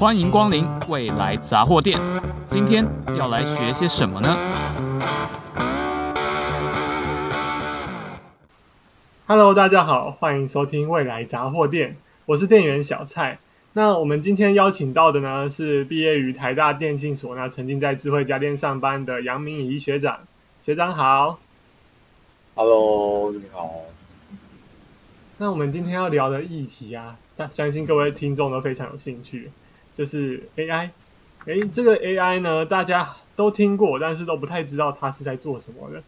[0.00, 2.00] 欢迎光临未来杂货店。
[2.46, 4.34] 今天要来学些什么呢
[9.26, 13.40] ？Hello，大家好，欢迎收听未来杂货店，我是店员小蔡。
[13.74, 20.20] 那我们今天邀请到的呢，是毕业于台大电信所，那曾经在智慧家电上班的杨明仪学长。
[20.64, 21.38] 学长好
[22.54, 23.70] ，Hello，你好。
[25.36, 29.50] 那我们今天要聊的议题啊，但相信各位听众都非常有兴趣，
[30.00, 30.88] 就是 AI。
[31.44, 36.02] 诶，这个 AI 呢，大家都听过，但是都不太知道它是在做什么的。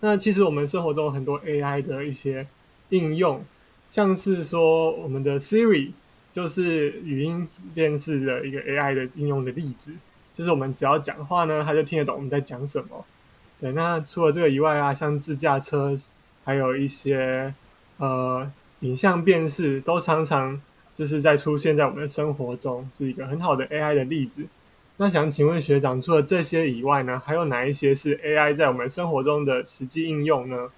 [0.00, 2.46] 那其实我们生活中很多 AI 的一些
[2.88, 3.44] 应用，
[3.90, 5.92] 像是说我们的 Siri，
[6.32, 9.92] 就是语音辨识的一个 AI 的应用的例子，
[10.34, 13.04] 就是我们只要讲话呢，它就听得懂我们在讲什么。
[13.60, 15.94] 对，那除了这个以外啊，像自驾车，
[16.42, 17.52] 还有一些。
[17.96, 20.60] 呃，影像辨识都常常
[20.94, 24.46] 就是在出现在我们的生活中，是一个很好的 AI 的例子。
[24.96, 30.70] 那想请问学长，除了这些以外呢，还有哪一些是 AI 在我们生活中的实际应用呢？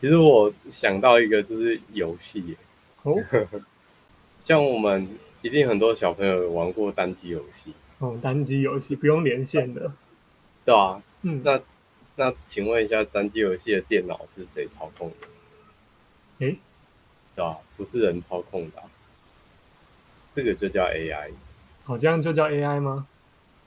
[0.00, 2.56] 其实我想到一个，就是游戏
[3.02, 3.14] 哦，
[4.46, 5.06] 像我们
[5.42, 9.92] 一定很多小朋友玩过单机游戏哦，单机游戏不用连线的，
[10.64, 11.60] 对啊，嗯，那
[12.16, 15.28] 那请问一下，单机游戏的电脑是谁操控的？
[16.46, 16.58] 诶，
[17.36, 17.58] 对吧？
[17.76, 18.82] 不是人操控的，
[20.42, 21.30] 这个就叫 AI。
[21.84, 23.06] 好，这样就叫 AI 吗？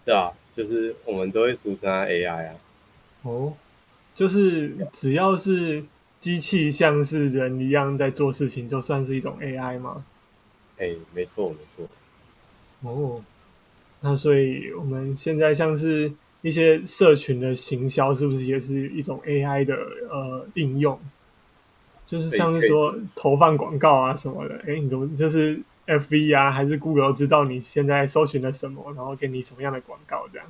[0.03, 2.55] 对啊，就是我们都会俗称它 AI 啊。
[3.21, 3.53] 哦，
[4.15, 5.83] 就是只要是
[6.19, 10.03] 机器像是人一样在做事情，就算是一种 AI 吗？
[10.79, 11.87] 哎，没错，没错。
[12.81, 13.23] 哦，
[14.01, 19.75] 那所以我们现在像是一些社群的行销，是不是也是一种 AI 的
[20.09, 20.99] 呃应用？
[22.05, 30.47] 就是像是说投放广告啊什么的，哎，你怎么就是 FB 啊，还是 Google 知道你现在搜寻了什么，然后给你什么样的广告这样？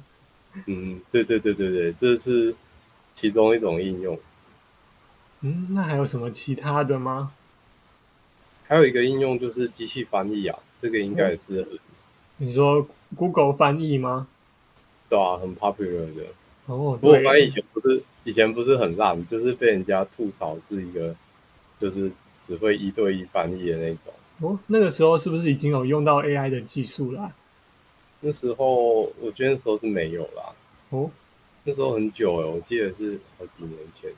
[0.68, 2.54] 嗯，对对对对对，这是
[3.16, 4.20] 其中一种应用。
[5.42, 7.32] 嗯，那还有什么其他的吗？
[8.68, 11.68] 还有一个应用就是机器翻译啊，这个应该也是。
[12.38, 14.28] 你说 Google 翻译吗？
[15.10, 16.24] 对啊，很 popular 的。
[16.68, 21.16] 哦，不过翻译以前不是以前不是很烂，就是被人家吐槽是一个。
[21.80, 22.10] 就是
[22.48, 24.14] 只会一对一翻译的那种
[24.48, 24.60] 哦。
[24.68, 27.36] 那个时候是不是已经有用到 AI 的技术了啊？
[28.22, 30.54] 那时候我觉得那时候是没有啦。
[30.92, 31.10] 哦，
[31.64, 34.10] 那时候很久了，我记得是好几年前。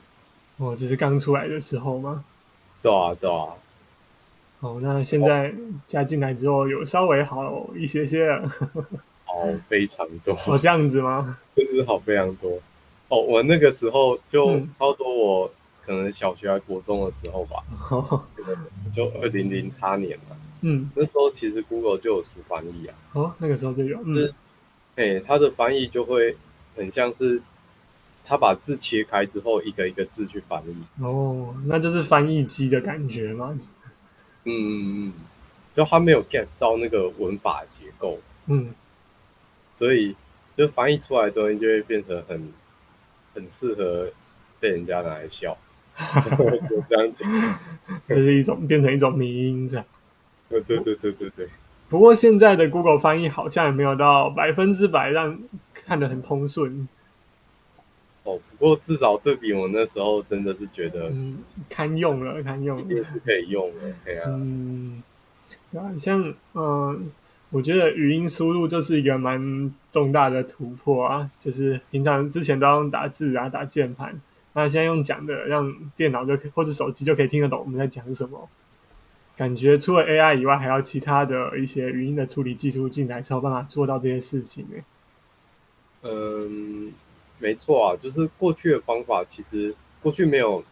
[0.58, 2.24] 哦，就是刚出来的时候吗？
[2.82, 3.48] 对啊，对啊。
[4.60, 5.52] 哦，那现在
[5.88, 8.52] 加进来之后有稍微好一些些了。
[9.26, 10.38] 哦，非常多。
[10.46, 11.38] 哦，这样子吗？
[11.56, 12.58] 就是好非常多。
[13.08, 15.50] 哦，我那个时候就超多我。
[15.86, 17.62] 可能小学还国中的时候吧，
[18.94, 20.36] 就二零零八年嘛。
[20.62, 22.94] 嗯，那时候其实 Google 就有出翻译啊。
[23.12, 24.00] 哦，那个时候就有。
[24.04, 24.32] 嗯，
[24.96, 26.36] 哎、欸，它的翻译就会
[26.74, 27.40] 很像是
[28.24, 31.02] 它把字切开之后，一个一个字去翻译。
[31.04, 33.56] 哦，那就是翻译机的感觉吗？
[34.44, 35.12] 嗯嗯嗯，
[35.76, 38.18] 就他没有 get 到那个文法结构。
[38.46, 38.74] 嗯，
[39.76, 40.16] 所以
[40.56, 42.52] 就翻译出来的东西就会变成很
[43.34, 44.10] 很适合
[44.58, 45.56] 被人家拿来笑。
[46.68, 47.24] 就这样子，
[48.08, 49.84] 这是一种变成一种迷音这样。
[50.48, 51.48] 对对对对对对。
[51.88, 55.38] 不过现在的 Google 翻译好像也没有到百分之百让
[55.72, 56.88] 看得很通顺。
[58.24, 63.94] 哦，不过至少对比我那时候，真的是觉得嗯，堪用了，堪用了，一定是可以用的。
[64.04, 65.02] 对啊，嗯，
[65.74, 66.98] 啊，像嗯、呃，
[67.50, 74.20] 我觉得语音输入就是一个蛮重大的突破啊，就是平常之前都用打字啊，打键盘。
[74.56, 78.48] 那现在用讲的，让电脑就可以或者手机就可以听得懂我们在讲什么。
[79.36, 84.82] 感觉除了 AI 以外，还要其他的一些语音的处理技术进来，才有办法做到这些事情呢。
[86.04, 86.90] 嗯，
[87.38, 90.64] 没错啊，就是过去的方法，其实过去没有，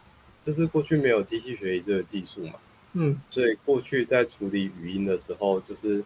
[0.47, 2.55] 就是过去没有机器学习这个技术嘛。
[2.95, 6.03] 嗯，所以过去在处理语音的时候，就是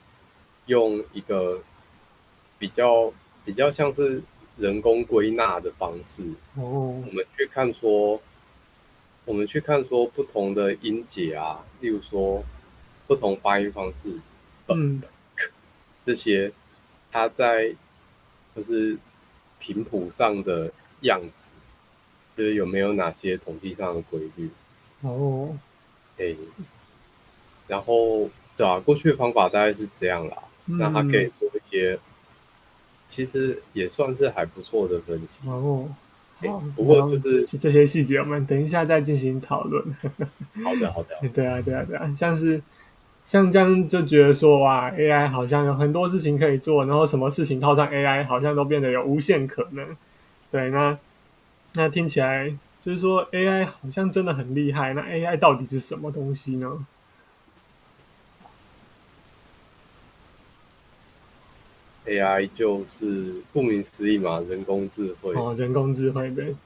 [0.66, 1.62] 用一个
[2.58, 3.12] 比较
[3.44, 4.20] 比较像是。
[4.58, 6.22] 人工归纳的方式，
[6.56, 8.20] 哦，我们去看说，
[9.24, 12.42] 我们去看说不同的音节啊，例如说
[13.06, 14.18] 不同发音方式，
[14.66, 15.00] 嗯，
[16.04, 16.50] 这些
[17.12, 17.72] 它在
[18.56, 18.98] 就是
[19.60, 20.72] 频谱上的
[21.02, 21.50] 样子，
[22.36, 24.50] 就是有没有哪些统计上的规律？
[25.02, 25.56] 哦，
[26.18, 26.34] 哎，
[27.68, 31.96] 然后对啊，过去的方法大概是这样啦，嗯，那它可以做一些。
[33.08, 35.88] 其实也算是还不错的分析哦。
[36.40, 39.82] 好，不过就是这些细节，我们等一下再进行讨论。
[40.62, 41.08] 好的，好的。
[41.34, 42.62] 对啊，对啊，对啊，像是
[43.24, 49.84] 像这样就觉得说哇，AI 好像有很多事情可以做，然后什么事情套上 AI 好像都变得有无限可能。
[50.52, 50.96] 对，那
[51.74, 54.94] 那听起来就是说 AI 好像真的很厉害。
[54.94, 56.86] 那 AI 到底是什么东西呢
[62.08, 65.34] ？AI 就是顾名思义嘛，人工智慧。
[65.34, 66.56] 哦，人工智慧对。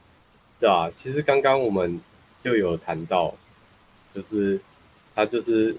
[0.60, 2.00] 对啊，其实刚刚我们
[2.44, 3.34] 就有谈到，
[4.14, 4.60] 就是
[5.14, 5.76] 它就是。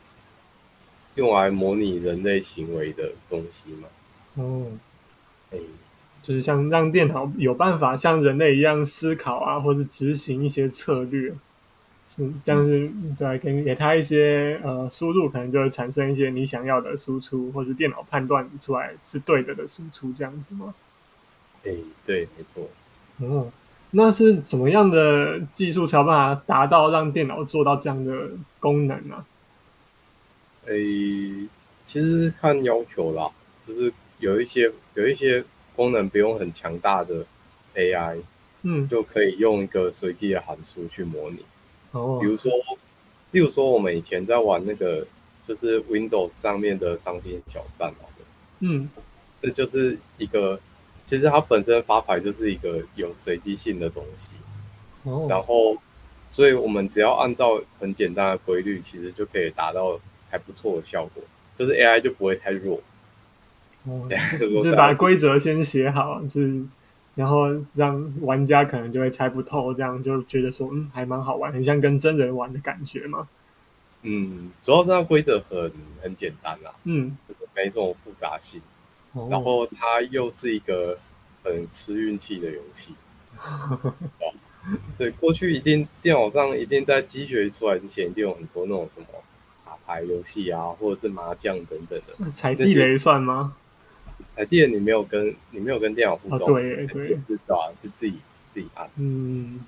[1.16, 3.88] 用来模拟人类行为的东西嘛？
[4.34, 4.66] 哦，
[5.52, 5.60] 哎，
[6.24, 11.32] 就是像让电脑有办法像人类一样思考啊，或者执行一些策略，
[12.16, 20.76] 是这样是，对，给给他一些呃输入，可能就会产生一些你想要的输出，或是电脑判断出来是对的的输出，这样子吗？
[21.66, 21.72] 哎，
[22.06, 22.70] 对，没错。
[23.20, 23.52] 嗯，
[23.92, 28.30] 那是怎么样的技术才有办法达到让电脑做到这样的
[28.60, 29.26] 功能呢？
[30.66, 31.48] 诶、欸，
[31.88, 33.30] 其实看要求啦，
[33.68, 35.44] 就是有一些有一些
[35.76, 37.26] 功能不用很强大的
[37.76, 38.22] AI，
[38.62, 41.40] 嗯，就可以用一个随机的函数去模拟。
[41.94, 42.52] 哦，比如说，
[43.32, 45.08] 例如说我们以前在玩那个，
[45.48, 48.10] 就是 Windows 上面的伤心挑战嘛，
[48.60, 48.90] 嗯，
[49.42, 50.60] 这就是一个，
[51.08, 54.30] 其实它本身发牌就是一个有随机性的东西。
[55.04, 55.78] 哦，然后，
[56.30, 60.00] 所以我们只要按照很简单的规律，其实就可以达到。
[60.34, 61.22] 还不错的效果，
[61.56, 62.82] 就是 AI 就不会太弱。
[63.84, 66.64] 哦， 就是把规则先写好，就是
[67.16, 73.28] 然后让玩家可能就会猜不透，这样就觉得说，嗯，还蛮好玩，很像跟真人玩的感觉嘛。
[74.02, 75.72] 嗯，主要是它规则很
[76.02, 78.62] 很简单啦，嗯，就是没这种复杂性，
[79.14, 80.98] 哦，然后它又是一个
[81.44, 82.94] 很吃运气的游戏。
[84.98, 89.08] 对，过去一定电脑上一定在机学出来之前，一定有很多那种什么
[89.66, 89.74] 打。
[89.86, 93.54] 牌游戏啊，或者是麻将等等的，踩地雷算吗？
[94.36, 97.72] 踩地雷你没有跟你没有跟电脑互动，哦、对对，是吧？
[97.82, 98.18] 是自己
[98.54, 98.90] 自己按。
[98.98, 99.60] 嗯，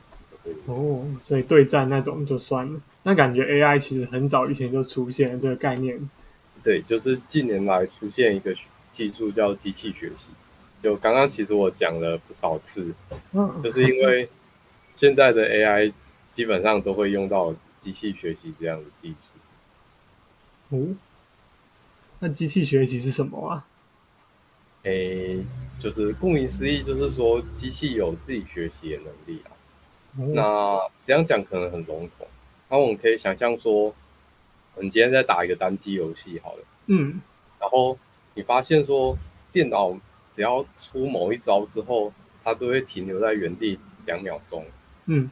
[0.65, 2.81] 哦，所以对战那种就算了。
[3.03, 6.09] 那感觉 AI 其实很早以前就出现了这个概念。
[6.63, 8.55] 对，就是近年来出现一个
[8.91, 10.29] 技术叫机器学习。
[10.81, 12.93] 就刚刚其实我讲了不少次，
[13.33, 14.27] 嗯、就是因为
[14.95, 15.93] 现在的 AI
[16.31, 20.75] 基本上都会用到机器学习这样的技术。
[20.75, 20.95] 哦，
[22.19, 23.67] 那机器学习是什么啊？
[24.85, 25.45] 诶、欸，
[25.79, 29.49] 就是顾名思义，就是说机器有自己学习的能力啊。
[30.17, 32.27] 哦、那这样讲可能很笼统，
[32.69, 33.93] 那我们可以想象说，
[34.75, 37.19] 你今天在打一个单机游戏，好了，嗯，
[37.59, 37.97] 然后
[38.35, 39.17] 你发现说，
[39.51, 39.91] 电脑
[40.31, 44.63] 只要出某一招之后，它都会停留在原地两秒钟，
[45.07, 45.31] 嗯，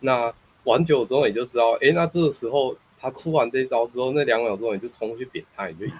[0.00, 0.34] 那
[0.64, 2.76] 玩久之后你就知道，诶、欸，那这个时候。
[3.00, 5.92] 他出完这一招之后，那两秒钟你就冲去扁他，你就赢。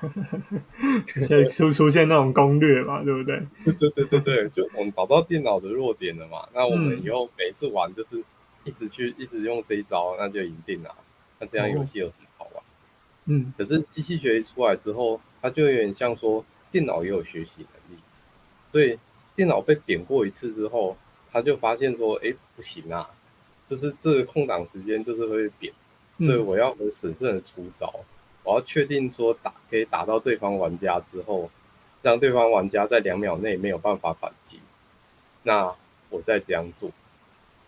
[1.26, 3.40] 所以出出现那种攻略嘛，对不对？
[3.64, 6.48] 对对对对，就我们找到电脑的弱点了嘛。
[6.52, 8.22] 那我们以后每次玩就是
[8.64, 10.94] 一直去一直用这一招，那就赢定了。
[11.38, 12.64] 那这样游戏有什么好玩？
[13.26, 13.52] 嗯。
[13.56, 18.00] 可是机器学习出来之后，它就有点像说电脑也有学习能力，
[18.72, 18.98] 所以
[19.36, 20.96] 电脑被扁过一次之后，
[21.30, 23.08] 他就发现说，哎，不行啊，
[23.68, 25.72] 就是这个空档时间就是会扁。
[26.18, 27.92] 所以我要很审慎的出招，
[28.42, 31.48] 我要确定说打可以打到对方玩家之后，
[32.02, 34.58] 让对方玩家在两秒内没有办法反击，
[35.44, 35.72] 那
[36.10, 36.90] 我再这样做。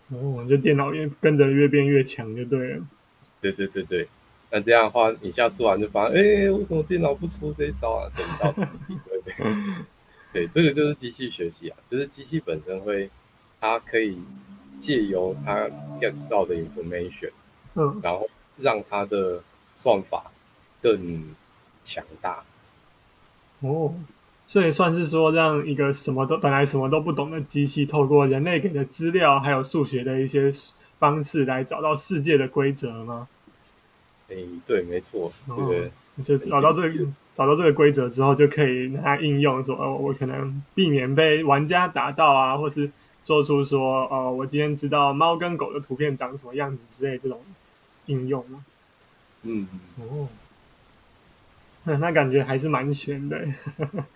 [0.09, 2.85] 哦，就电脑越跟着越变越强就对了。
[3.39, 4.07] 对对对对，
[4.49, 8.11] 那这样的话，你下次玩就发现，哎、欸，为什么电脑不出这一招啊？
[8.15, 9.45] 等到实体， 对对
[10.33, 13.09] 对，这个就是机器学习啊，就是机器本身会，
[13.61, 14.17] 它可以
[14.81, 15.69] 借由它
[16.01, 17.31] get 到的 information，
[17.75, 18.29] 嗯，然后。
[18.57, 19.41] 让它的
[19.73, 20.31] 算法
[20.81, 21.33] 更
[21.83, 22.43] 强大
[23.61, 23.93] 哦，
[24.47, 30.51] 所以算是说，让一个什么都本来什么都不懂的机器，透过人类给的资料，还有数学的一些
[30.99, 33.27] 方式来找到世界的规则吗？
[34.29, 35.31] 诶，对，没错，
[35.67, 35.91] 对，
[36.23, 42.91] 就找到这个找到这个规则之后，就可以拿它应用，说哦，我可能避免被玩家打到啊，或是
[43.23, 47.39] 做出说哦，我今天知道猫跟狗的图片长什么样子之类这种。
[48.07, 48.65] 应用吗？
[49.43, 49.67] 嗯
[49.97, 50.29] 哦，
[51.83, 53.43] 那那感觉还是蛮悬的。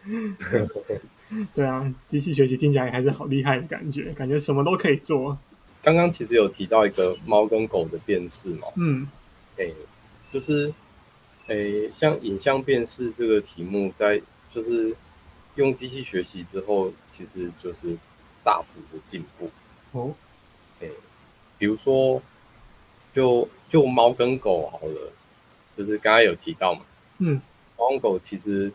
[1.55, 5.35] 对啊，机器学习听起来还是好厉害的感觉，感觉什么都可以做。
[5.81, 9.07] 刚刚其实有提到一个猫跟狗的辨识嘛，嗯，
[9.57, 9.73] 诶，
[10.31, 10.71] 就是
[11.47, 14.95] 诶，像影像辨识这个题目，在就是
[15.55, 17.97] 用机器学习之后，其实就是
[18.43, 19.49] 大幅的进步。
[19.91, 20.13] 哦，
[20.81, 20.91] 诶，
[21.57, 22.21] 比如说
[23.11, 23.49] 就。
[23.69, 25.11] 就猫跟狗好了，
[25.77, 26.81] 就是刚刚有提到嘛，
[27.19, 27.41] 嗯，
[27.77, 28.71] 猫跟狗其实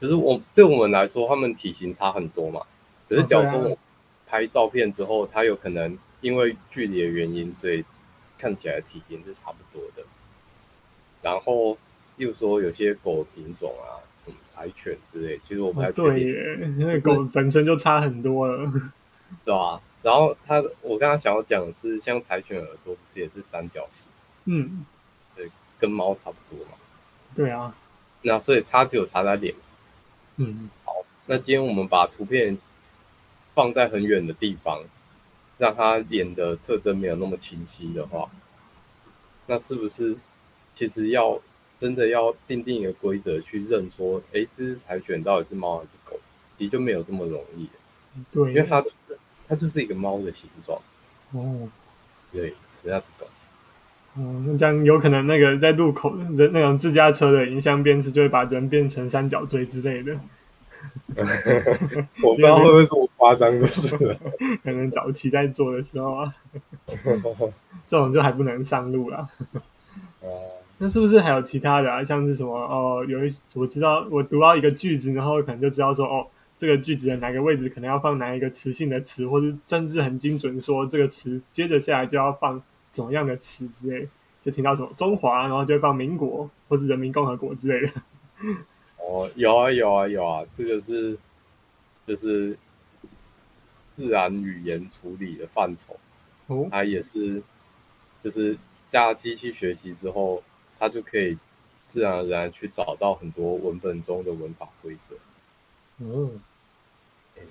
[0.00, 2.62] 就是我对我们来说，它们体型差很多嘛。
[3.08, 3.78] 可是假如说我
[4.26, 7.84] 拍照片之后，它有可能因为距离的原因，所以
[8.38, 10.02] 看起来体型是差不多的。
[11.22, 11.76] 然后，
[12.16, 16.04] 例如说有些狗品种啊，什么柴犬之类，其实我不太确定。
[16.04, 18.70] 对耶，那个狗本身就差很多了，
[19.44, 19.80] 对啊。
[20.08, 24.06] 然后它，我刚刚想要讲的是，像柴犬耳朵不是也是三角形？
[24.46, 24.86] 嗯，
[25.36, 26.72] 对，跟猫差不多嘛。
[27.34, 27.76] 对啊。
[28.22, 29.54] 那所以差只有差在脸。
[30.36, 30.92] 嗯，好，
[31.26, 32.56] 那今天我们把图片
[33.54, 34.82] 放在很远的地方，
[35.58, 38.30] 让它脸的特征没有那么清晰的话，
[39.44, 40.16] 那是不是？
[40.74, 41.38] 其实要
[41.78, 46.18] 真的要定定一个规则去认说，哎，这只柴犬到底是猫还是狗，
[46.56, 47.68] 的确没有这么容易。
[48.32, 48.82] 对，因为它
[49.48, 50.78] 它就是一个猫的形状。
[51.32, 51.68] 哦，
[52.32, 53.26] 对，这样子狗。
[54.14, 60.18] 哦，那这样有可能那个在路口人那种自驾车的影像辨识就会把人变成三角锥之类的。
[62.22, 63.96] 我不知道会不会这么夸张，就是
[64.62, 66.34] 可能早期在做的时候啊，
[67.86, 69.28] 这种就还不能上路了。
[70.80, 72.04] 那是不是还有其他的啊？
[72.04, 73.04] 像是什么哦？
[73.08, 76.24] 有一我知道，我读到一个句子，然后可能就知道说哦，
[76.58, 82.62] 这个句子的哪个位置可能要放哪一个词性的词，或是甚至很精准说这个词接着下来就要放
[82.92, 84.06] 怎么样的词之类，
[84.44, 87.92] 就听到什么中华，然后就会放民国或是人民共和国之类的。
[88.98, 91.16] 哦，有啊有啊有啊，这个是
[92.06, 92.58] 就是
[93.96, 95.96] 自然语言处理的范畴，
[96.48, 97.42] 哦，它也是
[98.22, 98.58] 就是
[98.90, 100.42] 加机器学习之后。
[100.80, 101.36] 它就可以
[101.86, 105.16] 自然而然去找到很多文本中的文法规则。
[105.98, 106.40] 嗯，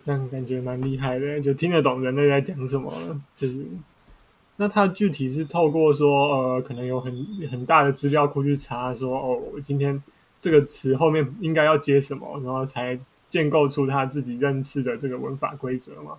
[0.06, 3.22] 那感觉蛮厉害的，就听得懂人类在讲什么了。
[3.36, 3.65] 就是，
[4.56, 7.13] 那他具体是透过说，呃，可能有很
[7.50, 10.01] 很大的资料库去查，说，哦，我今天
[10.39, 16.17] 这个词后面应该要接什么，然后才建构出他自己认识的这个文法规则吗？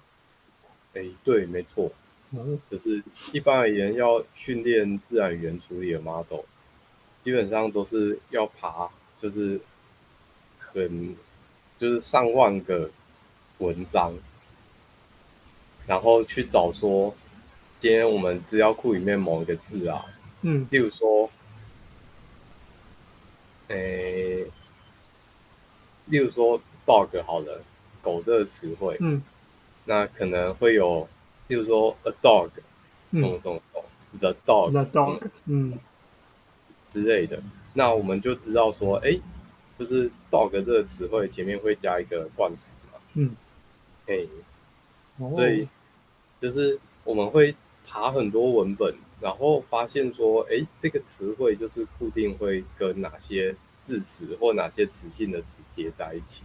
[0.94, 1.90] 哎，对，没错。
[2.32, 6.40] 嗯，就是一般而言，要训练自然语言处理的 model。
[7.25, 8.88] 基本上都是要爬，
[9.20, 9.60] 就是
[10.58, 11.16] 很
[11.78, 12.88] 就是上万个
[13.58, 14.12] 文章，
[15.86, 17.14] 然后去找说，
[17.80, 20.04] 今天我们资料库里面某一个字啊，
[20.42, 21.30] 嗯，例如说，
[23.68, 24.46] 诶，
[26.06, 27.62] 例如说 dog 好了，
[28.02, 29.22] 狗这个词汇，嗯，
[29.84, 31.08] 那可能会有，
[31.48, 32.50] 例如说 a dog，
[33.10, 33.60] 什么什么
[34.18, 35.78] the dog，the dog，嗯。
[36.90, 37.38] 之类的，
[37.74, 39.14] 那我们就知道说，哎，
[39.78, 43.36] 就是 dog 这个词汇前面会加一个冠词嘛，嗯，
[44.08, 44.26] 哎，
[45.34, 45.68] 所以
[46.40, 47.54] 就是我们会
[47.86, 56.42] 爬很多文本，然后发现说，哎，这个词汇就是固定会跟哪些字词或哪些词性的词接在一起。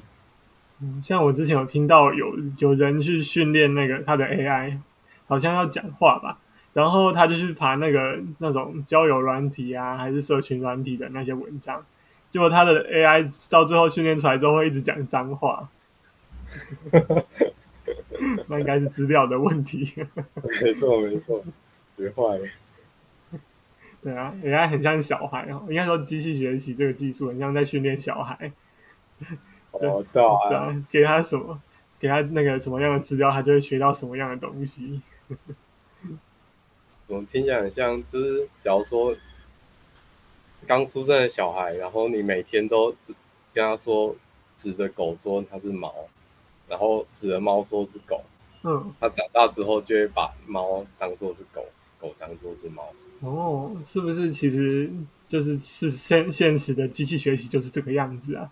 [0.81, 4.79] 嗯，像我之前有听到有有人去训练那个他的 AI，
[5.27, 6.39] 好像要讲话吧。
[6.73, 11.85] 然后他就去爬那个那种交友软体啊，还是社群软体的那些文章，
[12.31, 15.69] 结果他的 AI 到最后训练出来之后会一直讲脏话，
[18.53, 19.91] 那应该是资料的问题。
[20.61, 21.43] 没错没错，
[21.97, 22.47] 学坏了。
[24.03, 28.51] 对啊人家很像小孩哦，应该说机器学习这个技术很像在训练小孩。
[29.71, 31.59] 哦，对啊，给他什么，
[31.99, 35.01] 给他那个什么样的资料，他就会学到什么样的东西。
[37.07, 39.15] 我们听起来很像，就是假如说
[40.67, 42.93] 刚出生的小孩，然后你每天都
[43.53, 44.15] 跟他说
[44.57, 45.93] 指着狗说它是猫，
[46.67, 48.21] 然后指着猫说是狗，
[48.63, 51.65] 嗯，它长大之后就会把猫当做是狗，
[51.99, 52.89] 狗当做是猫。
[53.21, 54.31] 哦，是不是？
[54.31, 54.89] 其实
[55.27, 58.51] 就是是现现实的机器学习就是这个样子啊？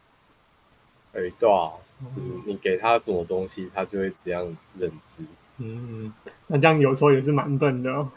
[1.13, 1.71] 哎，对啊，
[2.15, 4.45] 就是你给它什么东西，它就会这样
[4.77, 5.23] 认知。
[5.57, 6.13] 嗯，
[6.47, 8.09] 那这样有时候也是蛮笨的哦。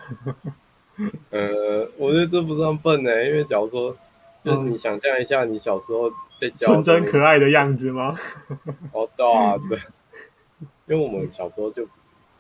[1.30, 3.96] 呃，我觉得这不算笨呢，因为假如说，
[4.44, 6.08] 就是你想象一下，你小时候
[6.38, 8.16] 被教纯真可爱的样子吗？
[8.94, 9.78] 哦，对啊，对，
[10.86, 11.86] 因为我们小时候就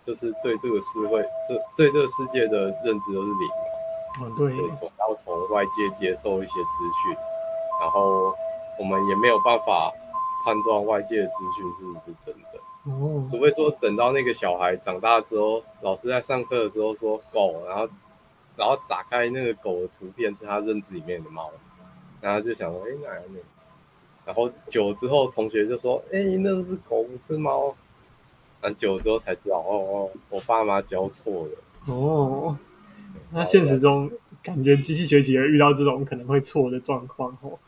[0.04, 3.64] 就是对这个社会，这对这个世界的认知都是零嘛。
[4.20, 7.16] 嗯，对，总要从外界接受一些资讯，
[7.80, 8.34] 然后
[8.78, 9.92] 我们也没有办法
[10.44, 12.60] 判断外界的资讯是不是真的。
[12.84, 17.88] 哦，除非说等到那个小孩长大之后，老师在上课的时候说狗，然后
[18.56, 21.50] 然后打开那个狗的图片是他认知里面的猫，
[22.20, 23.44] 然后就想说，哎，哪有那个？
[24.26, 27.74] 然后久了之后，同学就说，哎，那个是狗，不是猫。
[28.64, 31.92] 然后久之后才知道，哦哦，我爸妈教错了。
[31.92, 32.58] 哦，
[33.30, 34.10] 那现实中
[34.42, 37.58] 感觉机器学习也遇到这种可能会错的状况哦。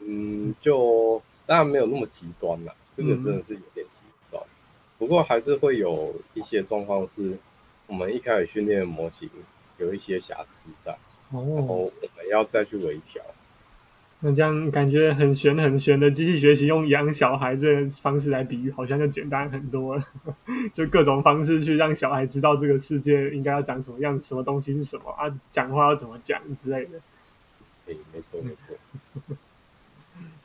[0.00, 4.42] 嗯，就当然没有那么极端啦，这个真的是有点极端。
[4.42, 4.50] 嗯、
[4.98, 7.38] 不过还是会有一些状况是，
[7.86, 9.30] 我们一开始训练的模型
[9.78, 10.90] 有一些瑕疵在，
[11.30, 13.22] 哦、然后我们要再去微调。
[14.26, 20.02] 那这样感觉很玄很玄的机器学习，用养小孩这个方式来比喻，好像就简单很多了。
[20.72, 26.98] 就各种方式去让小孩知道这个世界应该要讲什么样，什么东西是什么啊，讲话要怎么讲之类的。
[27.84, 29.36] 对，没错没错。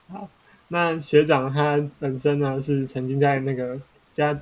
[0.12, 0.29] 好，
[0.67, 3.79] 那学长他本身呢是曾经在那个
[4.12, 4.38] 家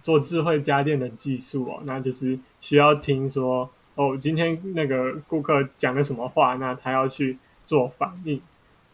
[0.00, 8.40] 做智慧家电的技术哦，那就是需要听说哦，今天那个顾客讲了什么话，那他要去做反应。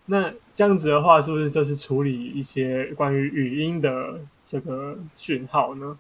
[0.07, 5.99] 那这样子的话，是不是就是处理一些关于语音的这个讯号呢？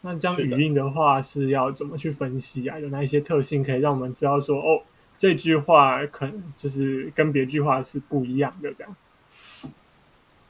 [0.00, 2.80] 那这样语音的话是要怎么去分析啊？
[2.80, 4.82] 有哪一些特性可以让我们知道说，哦，
[5.16, 8.96] 这句话可能就是跟别句话是不一样的这样？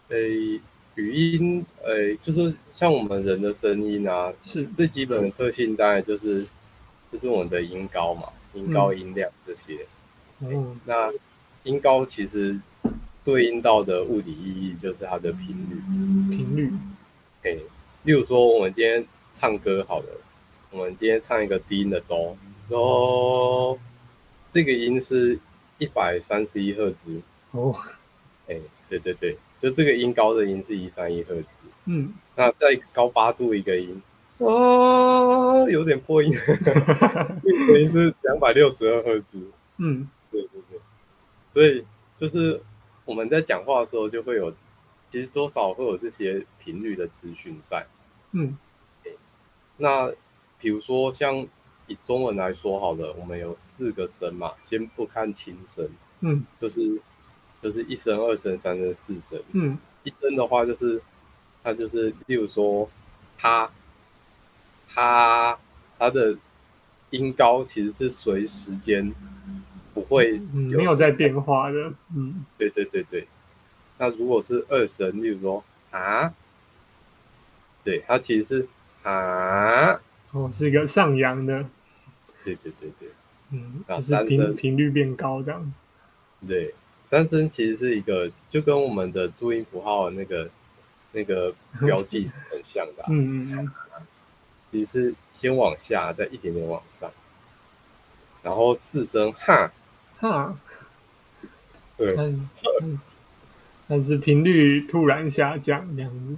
[0.08, 0.58] 诶，
[0.94, 6.46] 语音，诶，就是像我们人的声音啊，是最基本的特性，当然就是
[7.12, 9.86] 就是我们的音高嘛，音高、音量这些。
[10.40, 11.12] 嗯，那。
[11.64, 12.58] 音高其实
[13.24, 16.36] 对应到的物理意义就是它的频率。
[16.36, 16.72] 频率，
[17.44, 17.56] 哎，
[18.02, 20.06] 例如说我们今天唱歌好了，
[20.70, 22.36] 我们今天唱一个低音的哆
[22.68, 23.78] 哆，
[24.52, 25.38] 这个音是
[25.78, 27.20] 一百三十一赫兹。
[27.52, 27.76] 哦，
[28.48, 28.56] 哎，
[28.88, 31.46] 对对对，就这个音高的音是一三一赫兹。
[31.84, 34.02] 嗯，那再高八度一个音，
[34.38, 36.32] 哦，有点破音，
[37.44, 39.50] 这个音是两百六十二赫兹。
[39.76, 40.08] 嗯。
[41.52, 41.84] 所以
[42.18, 42.60] 就是
[43.04, 44.50] 我们在讲话的时候，就会有
[45.10, 47.86] 其实多少会有这些频率的资讯在。
[48.32, 48.56] 嗯，
[49.76, 50.10] 那
[50.58, 51.46] 比如说像
[51.86, 55.88] 以中文来说好了，我们有四个声嘛，先不看轻声，
[56.20, 57.00] 嗯，就是
[57.60, 59.42] 就是一声、二声、三声、四声。
[59.52, 61.02] 嗯，一声的话就是
[61.62, 62.88] 它就是，例如说
[63.36, 63.70] 它
[64.88, 65.58] 它
[65.98, 66.36] 它的
[67.10, 69.14] 音高其实是随时间。
[69.94, 71.92] 不会没有在变化的。
[72.16, 73.26] 嗯，对对对对。
[73.98, 76.32] 那如果是二声，例如说啊，
[77.84, 78.68] 对，它其实是
[79.02, 80.00] 啊，
[80.32, 81.64] 哦，是一个上扬的。
[82.44, 83.08] 对对对对，
[83.50, 85.72] 嗯，就是频频率变高这样。
[86.48, 86.74] 对，
[87.08, 90.50] 三声其实是一个，就跟我们的注音符号那个
[91.12, 91.54] 那个
[91.86, 93.06] 标记很像的、 啊。
[93.10, 93.72] 嗯嗯嗯，
[94.72, 97.08] 其实是先往下，再一点点往上，
[98.42, 99.70] 然后四声哈。
[100.22, 100.56] 哈，
[101.96, 102.48] 对，但
[103.88, 106.36] 但是频率突然下降这样子。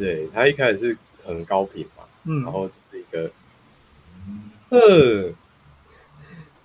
[0.00, 3.30] 对，他一开始是很高频嘛，嗯，然后是一个，
[4.70, 5.32] 呃，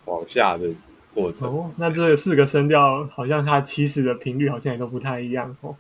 [0.06, 0.72] 往下的
[1.14, 1.48] 过程。
[1.48, 5.76] 哦，那这四个声调好像它起始的频率好像也都不太一样哦。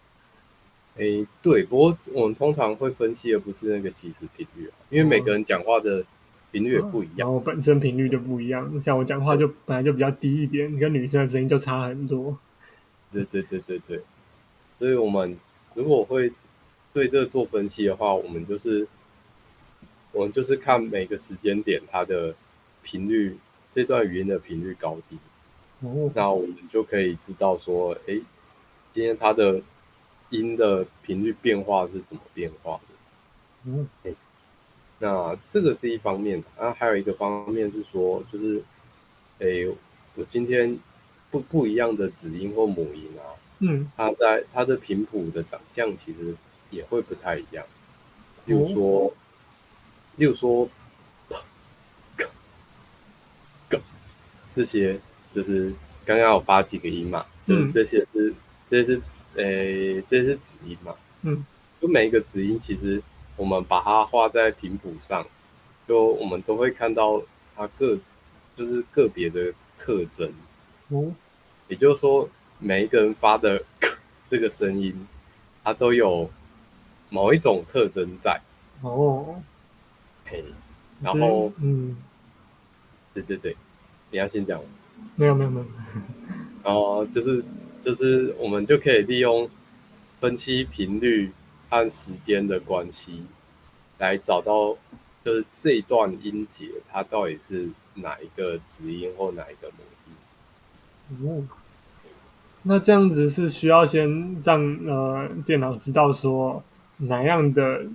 [0.98, 6.06] 诶，对，不过我们通常会分析的不是那个起始频率啊，因为每个人讲话的。
[6.52, 8.82] 频率也不一样，然后本身频率就不一样。
[8.82, 12.38] 像我讲话就本来就比较低一点，跟女生的声音就差很多。
[13.12, 14.02] 对对对对对，
[14.78, 15.38] 所以我们
[15.74, 16.32] 如果会
[16.94, 18.88] 对这做分析的话，我们就是
[20.12, 22.34] 我们就是看每个时间点它的
[22.82, 23.38] 频率，
[23.76, 25.18] 这段语音的频率高低。
[25.82, 28.20] 哦，那我们就可以知道说，哎，
[28.94, 29.62] 今天它的
[30.30, 33.72] 音的频率变化是怎么变化的。
[33.72, 33.88] 嗯。
[35.02, 38.62] 那这个是一方面，啊，还有一个方面是说，就是，
[39.38, 39.66] 诶，
[40.16, 40.78] 我今天
[41.32, 43.24] 不不一样的子音或母音啊，
[43.60, 46.36] 嗯，它在它的频谱的长相其实
[46.70, 47.66] 也会不太一样。
[48.46, 49.14] 例如说，哦、
[50.18, 50.70] 例如说，
[54.54, 55.00] 这些
[55.34, 58.36] 就是刚刚我发几个音嘛，就是这些是、嗯、
[58.70, 59.02] 这些是
[59.36, 61.46] 诶这些是子音嘛，嗯，
[61.80, 63.02] 就每一个子音其实。
[63.40, 65.26] 我们把它画在频谱上，
[65.88, 67.22] 就我们都会看到
[67.56, 67.98] 它个
[68.58, 70.30] 就是个别的特征。
[70.90, 71.10] 哦，
[71.70, 73.64] 也就是说，每一个人发的
[74.30, 75.08] 这个声音，
[75.64, 76.30] 它都有
[77.10, 78.42] 某一种特征在。
[78.82, 79.42] 哦，
[80.26, 80.44] 嘿，
[81.02, 81.96] 然后，嗯，
[83.14, 83.56] 对对对，
[84.12, 84.62] 你要先讲。
[85.16, 85.66] 没有没有没有。
[86.62, 87.42] 然后就是
[87.82, 89.50] 就是我们就可以利用
[90.20, 91.32] 分析频率。
[91.70, 93.24] 按时间的关系
[93.98, 94.76] 来找到，
[95.24, 101.28] 就是这一段音节它到底是哪一个子音或哪一个母音。
[101.28, 101.48] 哦，
[102.64, 106.64] 那这样子是需要先让呃电脑知道说
[106.98, 107.86] 哪样的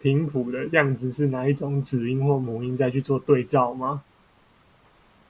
[0.00, 4.02] 频谱的样子是哪一种子音或母音，再去做对照吗？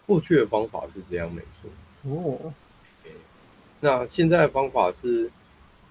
[0.06, 1.70] 过去的方法是这样没错。
[2.10, 2.52] 哦。
[3.82, 5.30] 那现在的方法是，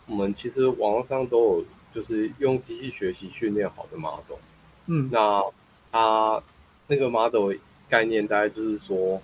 [0.06, 1.66] 我们其实网络上都有，
[2.00, 4.38] 就是用机器学习训练好的 model。
[4.86, 5.10] 嗯。
[5.12, 5.44] 那
[5.92, 6.42] 它
[6.88, 7.52] 那个 model
[7.90, 9.22] 概念大概就是说，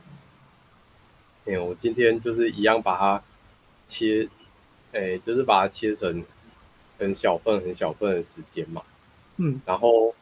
[1.46, 3.24] 哎，我今天就是一样把它
[3.88, 4.28] 切，
[4.92, 6.24] 哎，就是把它切成
[7.00, 8.82] 很小份、很小份的时间嘛。
[9.38, 9.62] 嗯。
[9.66, 10.14] 然后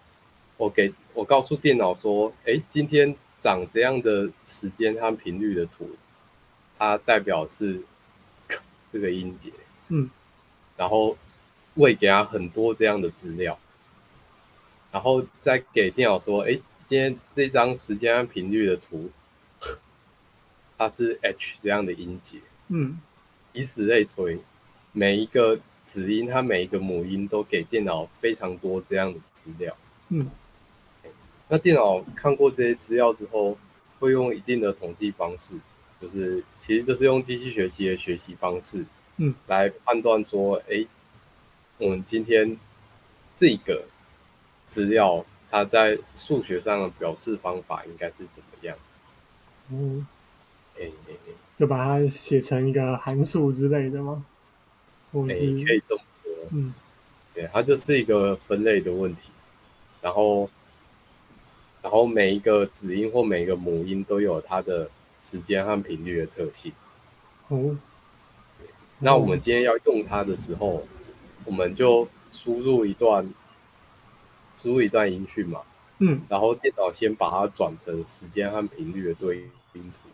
[0.58, 5.89] 我给我告诉电脑说，哎，今天长这样的时间和频率的图，
[6.78, 7.82] 它代表是。
[8.94, 9.52] 这个音节，
[9.88, 10.08] 嗯，
[10.78, 11.18] 然后
[11.76, 13.58] 喂给他很多这样的资料，
[14.92, 16.54] 然后再给电脑说，哎，
[16.88, 19.10] 今天这张时间和频率的图，
[20.78, 22.38] 它是 H 这样的音节，
[22.70, 23.00] 嗯，
[23.54, 24.40] 以此类推，
[24.92, 29.76] 每一个子音它每一个母音都给电脑非常多这样的资料，
[30.10, 30.30] 嗯，
[31.48, 33.58] 那电脑看过这些资料之后，
[34.00, 35.56] 会用一定的统计方式。
[36.02, 40.88] 就是，其实就是用机器学习的学习方式，嗯，来判断说，哎、嗯，
[41.78, 42.58] 我们今天
[43.36, 43.86] 这个
[44.70, 48.78] 资料它在数学上的表示方法应该是怎么样？
[49.72, 50.06] 嗯，
[51.58, 54.26] 就把它写成一个函数之类的吗？
[55.14, 56.74] 哎，可以这么说，嗯，
[57.34, 59.30] 对，它就是一个分类的问题，
[60.02, 60.50] 然后，
[61.82, 64.90] 然后每一个子音或每一个母音都有它的。
[65.26, 66.74] 时间和频率的特性。
[67.48, 67.78] 哦，
[69.00, 70.86] 那我们今天要用它的时候，
[71.45, 73.27] 我们就输入一段，
[74.58, 75.62] 输入一段音讯嘛。
[75.99, 76.21] 嗯。
[76.29, 80.10] 然后电脑先把它转成时间和频率的对应图，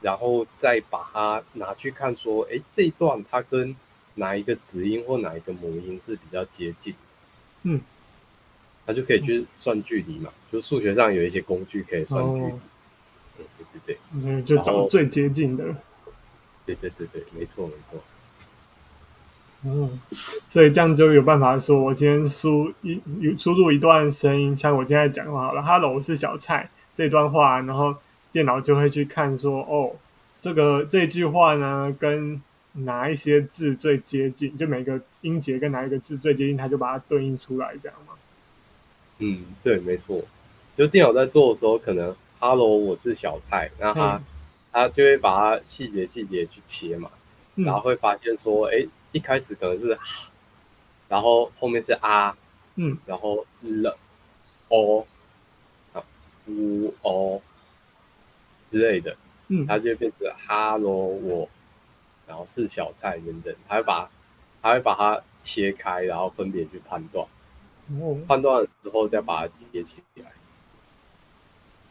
[0.00, 3.74] 然后再把它拿去看，说，哎，这一段它跟
[4.14, 6.94] 哪一个子音或哪一个母音是比较接近？
[7.62, 7.80] 嗯。
[8.86, 12.46] 它就可以去算距离嘛，就数学上有一些工具可以算距离。
[12.46, 12.60] 哦
[13.38, 15.64] 对对对，嗯，就找最接近的。
[16.66, 18.02] 对对对对，没错没错。
[19.64, 20.00] 嗯，
[20.48, 23.00] 所以这样就有办法说，我今天输一
[23.36, 27.94] 输入一段声音，像我现在讲话好了，“Hello，我是小蔡”这段话，然后
[28.30, 29.96] 电脑就会去看说，哦，
[30.40, 32.40] 这个这句话呢，跟
[32.72, 34.56] 哪一些字最接近？
[34.56, 38.14] 就每个音节跟哪一个字最接近，它就把它对应出来，这样吗？
[39.18, 40.22] 嗯，对，没错。
[40.76, 42.14] 就电脑在做的时候，可能。
[42.40, 43.68] Hello，我是小蔡。
[43.80, 44.22] 那它
[44.70, 47.10] 它就会把它细节细节去切嘛，
[47.56, 49.98] 嗯、然后会发现说，哎，一开始可能是，
[51.08, 52.36] 然后后面是啊，
[52.76, 53.96] 嗯，然后了，
[54.68, 55.06] 哦，
[55.92, 56.02] 啊，
[56.46, 57.40] 呜哦
[58.70, 59.16] 之类的，
[59.48, 61.48] 嗯，它就会变成 Hello 我，
[62.26, 64.10] 然后是小菜等等，它会把
[64.60, 67.26] 它会把它切开，然后分别去判断，
[68.00, 70.26] 哦，判断了之后再把它接起来。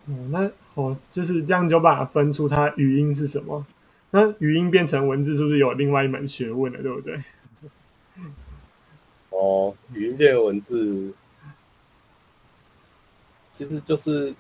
[0.06, 3.66] 哦，那哦，就是这样就把它分出它语音是什么。
[4.18, 7.22] 那语音变成文字是不是有另外一门学问了，对不对？
[9.30, 11.14] 哦，语音变文字，
[13.54, 14.34] 其实就是，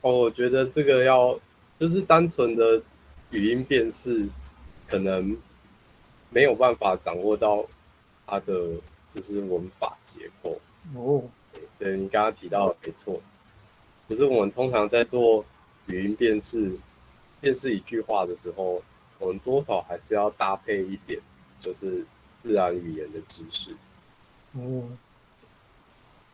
[0.00, 1.38] 哦，我觉得这个要
[1.78, 2.82] 就是单纯的
[3.30, 4.28] 语音辨识，
[4.88, 5.36] 可能
[6.30, 7.64] 没有办法掌握到
[8.26, 8.72] 它的
[9.14, 10.60] 就是文法结构。
[10.96, 11.22] 哦，
[11.78, 13.22] 所以你刚刚提到的没错。
[14.08, 15.44] 可是我们通常在做
[15.86, 16.76] 语音辨识、
[17.40, 18.82] 辨识一句话的时候，
[19.18, 21.20] 我们多少还是要搭配一点，
[21.60, 22.04] 就是
[22.42, 23.70] 自然语言的知识。
[24.52, 24.88] 哦，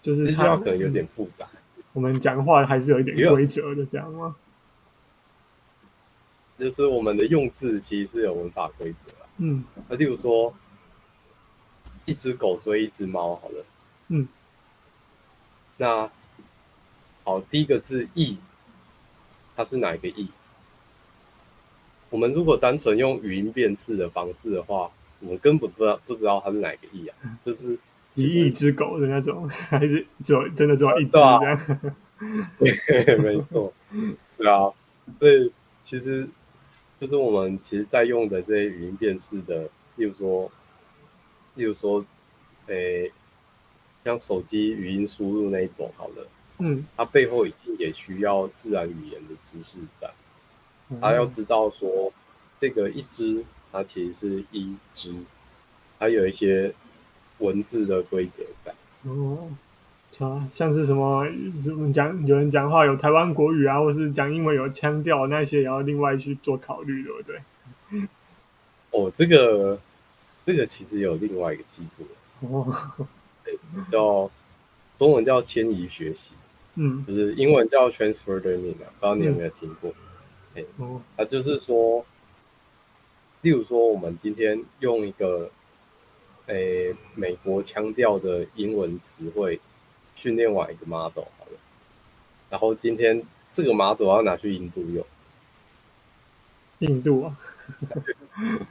[0.03, 1.49] 就是它可能有点复杂。
[1.93, 4.37] 我们讲话还是有一点规则的，这样吗？
[6.59, 9.13] 就是我们的用字其实是有文法规则。
[9.39, 10.55] 嗯，那例如说，
[12.05, 13.65] 一只狗追一只猫，好了。
[14.09, 14.29] 嗯，
[15.77, 16.11] 那。
[17.27, 18.37] 好，第一个字“意”，
[19.57, 20.29] 它是哪一个“一”？
[22.15, 27.77] 我们如果单纯用语音辨识的方式的话，我们根本不知道不知道它是哪一个“亿”啊，就是
[28.15, 31.67] 一亿只狗的那种，还是只有真的只有一只这样？
[32.57, 33.73] 对，啊、对，没错，
[34.39, 34.71] 对啊，
[35.19, 35.53] 所以
[35.85, 36.25] 其实
[37.01, 40.53] 就是我们其实在用的这些语音辨识的，例如说，
[41.57, 42.07] 例如说，
[42.69, 43.11] 诶，
[44.05, 46.29] 像手机语音输入那一种，好了。
[46.61, 50.09] 嗯，它背后一定也需要自然语言的知识在。
[51.01, 52.13] 他要知道说，
[52.61, 55.13] 这个一只它其实是一只，
[55.99, 56.73] 它有一些
[57.39, 58.73] 文字的规则在。
[59.05, 59.51] 哦，
[60.13, 61.27] 像像是什么，
[61.93, 68.09] 讲有人讲话有台湾国语啊，或是讲英文有腔调，那些也要另外去做考虑，对不对？
[68.91, 69.79] 哦，这个
[70.47, 72.07] 这个其实有另外一个技术
[72.47, 73.07] 哦，
[73.91, 74.31] 叫
[74.99, 76.31] 中文叫迁移学习。
[76.77, 79.93] 嗯，就是英文叫 transfer learning 啊，不知道你有没有听过？
[80.55, 80.65] 哎，
[81.17, 82.05] 他就是说，
[83.43, 85.51] 例如说，我们今天用一个，
[86.47, 89.61] 诶，美国腔调的英文词汇
[90.17, 91.59] 训练完一个 model 好了，
[92.51, 95.05] 然后今天这个 model 要拿去印度用，
[96.79, 97.37] 印度啊，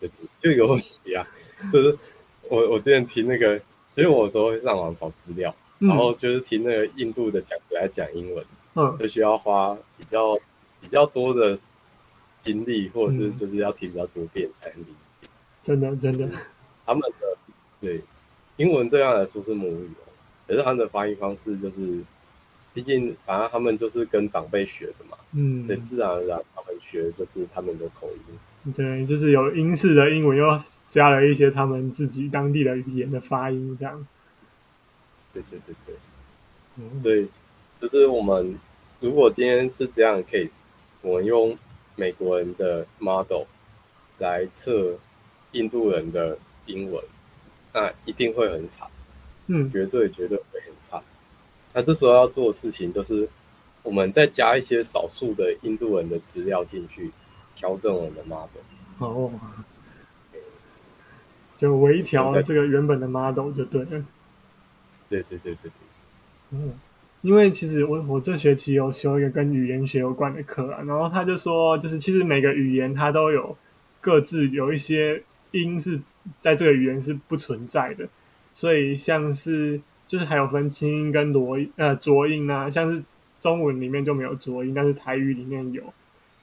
[0.00, 0.08] 就
[0.42, 1.26] 就有问题啊，
[1.72, 1.98] 就是
[2.50, 3.56] 我我之前听那个，
[3.94, 5.54] 因为我有时候会上网找资料。
[5.78, 8.42] 然后就是听那个印度的讲者来讲英文，
[8.76, 10.34] 嗯，就需要花比较
[10.80, 11.58] 比较多的
[12.42, 14.86] 经历，或者是就是要听比较多遍才能理
[15.20, 15.28] 解。
[15.62, 16.28] 真的，真的，
[16.84, 17.36] 他们的
[17.80, 18.00] 对
[18.56, 20.08] 英文对他来说是母语哦，
[20.46, 22.00] 可是他们的发音方式就是，
[22.72, 28.72] 毕竟反正他们就是跟长辈学的嘛，嗯，对，自然而然他们学的就是他们的口音。
[28.72, 30.44] 对，就是有英式的英文，又
[30.84, 34.06] 加了一些他们自己当地的语言的发音，这样。
[35.32, 35.94] 对对对对，
[36.76, 37.28] 嗯，对，
[37.80, 38.58] 就是我们
[39.00, 40.50] 如果今天是这样的 case，
[41.06, 41.56] 我们用
[41.94, 43.44] 美国人的 model
[44.18, 44.98] 来测
[45.52, 47.00] 印度人的英文，
[47.72, 48.88] 那一定会很惨，
[49.46, 51.00] 嗯，绝对绝对会很惨。
[51.72, 53.28] 那这时候要做的事情就是，
[53.84, 57.12] 我们再加一些少数的印度人的资料进去，
[57.54, 58.48] 调整我们的 model。
[58.98, 59.30] 哦，
[61.56, 64.04] 就微调这个原本的 model 就对了。
[65.08, 65.70] 对对对对对，
[66.50, 66.74] 嗯，
[67.22, 73.56] 因为其实我我这学期有修一个跟语言学有关的课啊，然后他就说，就是其实每个语言它都有
[74.00, 76.00] 各自有一些音是
[76.40, 78.08] 在这个语言是不存在的，
[78.52, 83.02] 所以像是就是还有分清音跟浊呃浊音啊，像是
[83.40, 85.82] 中文里面就没有浊音，但是台语里面有，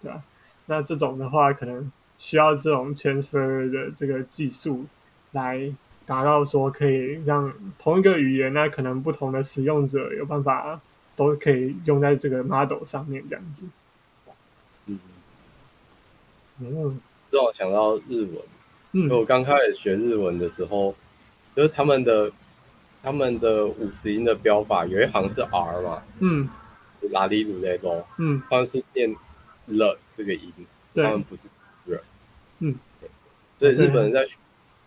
[0.01, 0.21] 对吧？
[0.65, 4.85] 那这种的话，可能需要这种 transfer 的这个技术
[5.31, 5.73] 来。
[6.05, 10.79] 达到说可以让同一个语言呢，可能不同的使用者有办法
[11.15, 13.65] 都可以用在这个 model 上面这样子。
[14.87, 14.99] 嗯，
[16.59, 16.99] 嗯，
[17.31, 18.37] 让我想到日文。
[18.91, 20.93] 嗯，我刚开始学日文的时候，
[21.55, 22.31] 就是他们的
[23.01, 26.49] 他们的五十音的标法有一行是 R 嘛，嗯，
[27.11, 29.15] 拉里鲁雷多，嗯，他们是念
[29.67, 30.51] 了这个音，
[30.93, 31.05] 对。
[31.05, 31.47] 他们不是
[31.87, 32.01] r，
[32.59, 32.75] 嗯，
[33.57, 34.35] 所以日本人在学。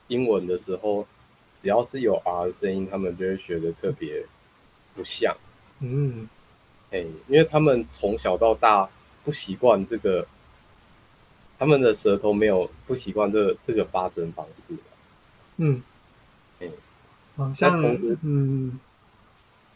[0.08, 1.06] 英文的时候，
[1.62, 4.24] 只要是有 R 的声音，他们就会学得特别
[4.94, 5.36] 不像。
[5.80, 6.28] 嗯，
[6.90, 8.88] 哎，因为他们从小到大
[9.24, 10.26] 不习惯这个，
[11.58, 14.74] 他们的舌头没有不习惯这个这个发声方式。
[15.56, 15.82] 嗯，
[16.60, 16.68] 哎，
[17.36, 17.82] 好像
[18.22, 18.78] 嗯，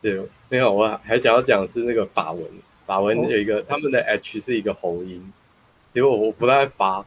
[0.01, 2.45] 对，没有，我还想要讲的是那个法文，
[2.87, 5.33] 法文有一个、哦、他们的 H 是一个喉音，
[5.93, 7.05] 结果我不太发。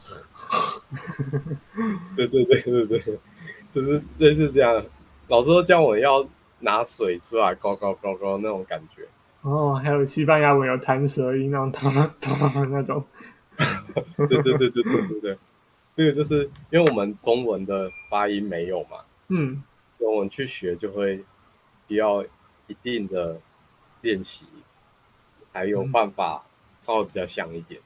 [2.16, 3.18] 对对对对对，
[3.74, 4.84] 就是类似这样。
[5.28, 6.26] 老师都叫我要
[6.60, 9.06] 拿水出来，高高高高那种感觉。
[9.42, 13.04] 哦，还有西班牙文有弹舌音，那种哒哒那种。
[14.16, 15.38] 对对对对对对对，
[15.96, 19.62] 这个就是因为我们中文的发音没有嘛，嗯，
[19.98, 21.22] 所以我们去学就会
[21.88, 22.24] 需要
[22.66, 23.38] 一定的
[24.00, 24.44] 练习，
[25.52, 26.42] 还有办法
[26.80, 27.80] 稍微比较像一点。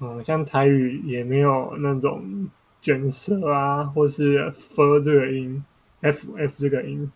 [0.00, 2.48] 嗯，像台语也没有那种
[2.80, 5.64] 卷舌啊，或是 f 这个音
[6.00, 7.10] ，f f 这个音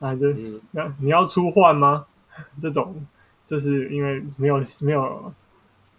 [0.00, 0.32] 啊，就
[0.72, 2.06] 那、嗯、你要出换吗？
[2.60, 3.06] 这种
[3.46, 5.32] 就是因为没有没有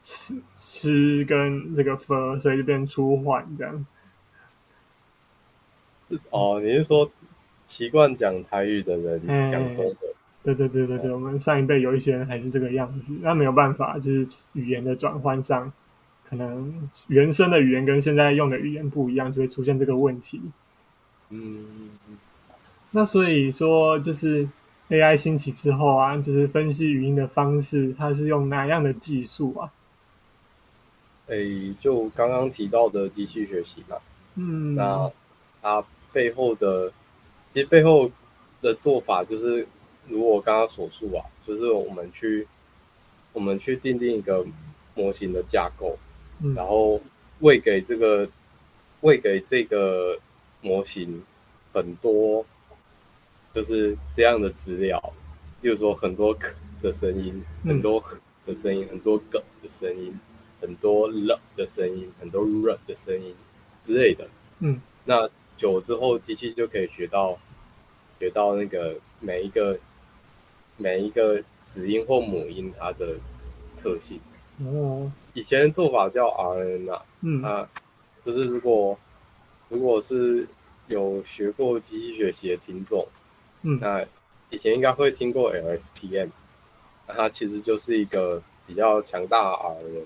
[0.01, 3.85] 吃吃跟这个 f，所以就变出换这样。
[6.31, 7.09] 哦，你是说
[7.65, 9.95] 习惯讲台语的人讲中文？
[10.43, 15.71] 对对对对对，我们上一辈有一些人还是这个样子，那没有办法，就是语言的转换上。
[16.35, 20.41] 可能原生的语言跟现在用的语言不一样，就会出现这个问题。
[21.29, 21.91] 嗯，
[22.91, 24.47] 那所以说，就是
[24.89, 29.71] AI 兴起之后啊，就是分析语音的方式，它是用哪样的技术啊？
[31.27, 33.95] 诶，就刚刚提到的机器学习嘛。
[34.35, 35.09] 嗯，那
[35.61, 36.91] 它背后的，
[37.53, 38.11] 其实背后
[38.61, 39.65] 的做法就是，
[40.09, 42.45] 如我刚刚所述啊，就是我们去，
[43.31, 44.45] 我们去订定一个
[44.93, 45.97] 模型的架构。
[46.55, 47.01] 然后
[47.39, 48.29] 喂给这个
[49.01, 50.19] 喂给这个
[50.61, 51.23] 模型
[51.73, 52.45] 很多
[53.53, 55.13] 就是这样的资料，
[55.61, 58.03] 比如说很多可的声音，很多
[58.45, 60.19] 的声音，很多梗的声音，
[60.59, 63.33] 很多了的声音，很多润的声音
[63.81, 64.27] 之类的。
[64.59, 67.39] 嗯，那久了之后，机器就可以学到
[68.19, 69.79] 学到那个每一个
[70.77, 73.15] 每一个子音或母音它的
[73.77, 74.19] 特性。
[74.59, 75.11] 哦。
[75.35, 77.43] 以前的做法叫 RNN 啊，嗯。
[77.43, 77.69] 啊，
[78.25, 78.97] 就是如果
[79.69, 80.47] 如果是
[80.87, 83.07] 有学过机器学习的听众，
[83.61, 84.03] 嗯，那
[84.49, 86.29] 以前应该会听过 LSTM，
[87.07, 90.05] 那它其实就是一个比较强大的 R 的人，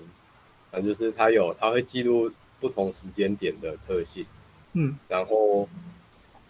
[0.72, 4.26] 啊，就是它有它会记录不同时间点的特性，
[4.72, 5.68] 嗯，然后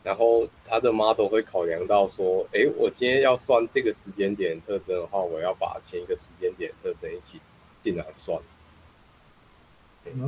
[0.03, 7.39] 然后它的 model 会考量到说，哎，我今天要算这个时间点特征的话，我要把前一个时间点特征一起
[7.83, 8.41] 进来算，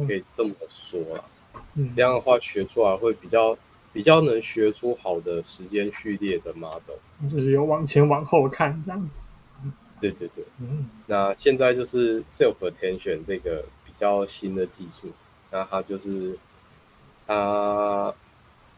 [0.07, 1.25] 可以这么说啦，
[1.75, 3.57] 嗯，这样的话学出来会比较
[3.93, 6.97] 比较能学出好的时间序列的 model，
[7.31, 9.11] 就是有往前往后看这样。
[10.01, 15.09] 对对对，嗯，那现在就是 self attention 这个比较新的技术，
[15.53, 16.37] 那它就是
[17.27, 18.13] 它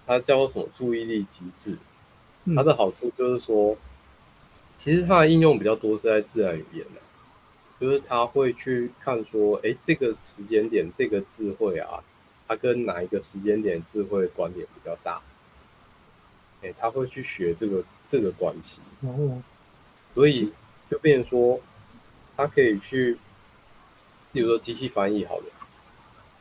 [0.07, 1.79] 它叫做什么注意力机制，
[2.55, 3.75] 它的好处就是说，
[4.77, 7.01] 其实它的应用比较多是在自然语言的，
[7.81, 12.03] 就是他会去看说，哎，这个时间点这个智慧啊，
[12.47, 15.21] 它跟哪一个时间点智慧关联比较大，
[16.63, 19.43] 哎，他会去学这个这个关系，哦，
[20.15, 20.53] 所以。
[20.91, 21.59] 就变成说，
[22.37, 23.17] 他可以去，
[24.33, 25.47] 比如说机器翻译好了，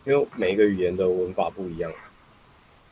[0.04, 1.90] 因为每一个语言的文法不一样，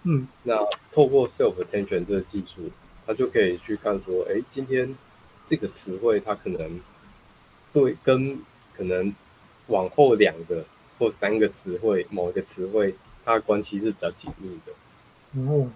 [0.04, 0.56] 嗯，那
[0.94, 2.72] 透过 self attention 这个技术，
[3.06, 4.96] 他就可以去看说，哎，今天
[5.50, 6.80] 这个词汇它可能
[7.74, 8.40] 对跟
[8.76, 9.14] 可能
[9.68, 10.66] 往后两个
[10.98, 15.70] 或三个词汇某一个词汇，它的关系是比较紧密的，哦，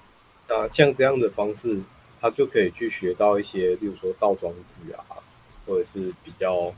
[0.47, 1.81] 那像这样的方式，
[2.21, 5.03] 他就可以去学到一些，例如说倒装句啊。
[5.67, 6.71] 或者是比较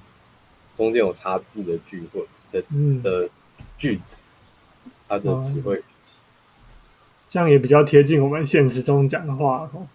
[0.77, 3.29] 中间有插字的句或的、嗯、的
[3.77, 4.15] 句子，
[5.09, 5.83] 它的词汇、哦，
[7.27, 9.85] 这样也比较贴近我们现实中讲的话哦。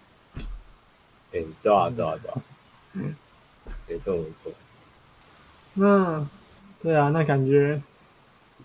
[1.32, 2.42] 哎、欸，对啊，对啊，对啊，
[2.92, 3.16] 嗯，
[3.88, 4.52] 没错，没错。
[5.74, 6.26] 那
[6.80, 7.80] 对啊，那感觉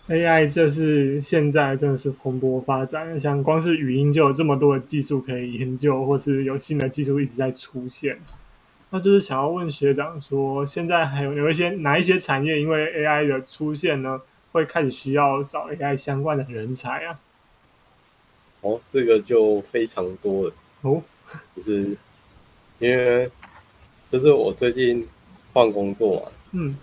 [0.08, 8.20] AI 这是现在真的是蓬勃发展，像光是语音就有这么多的技术可以研究，或是有新的技术一直在出现。
[8.90, 14.22] 那就是想要问学长说，现在还有有一些哪一些产业因为 AI 的出现呢，
[14.54, 17.20] 会开始需要找 AI 相关的人才啊？
[18.62, 21.04] 哦，这个就非常多了哦，
[21.56, 21.98] 就是
[22.80, 23.30] 因为
[24.10, 25.06] 就是我最近
[25.54, 26.78] 换工作嘛，嗯，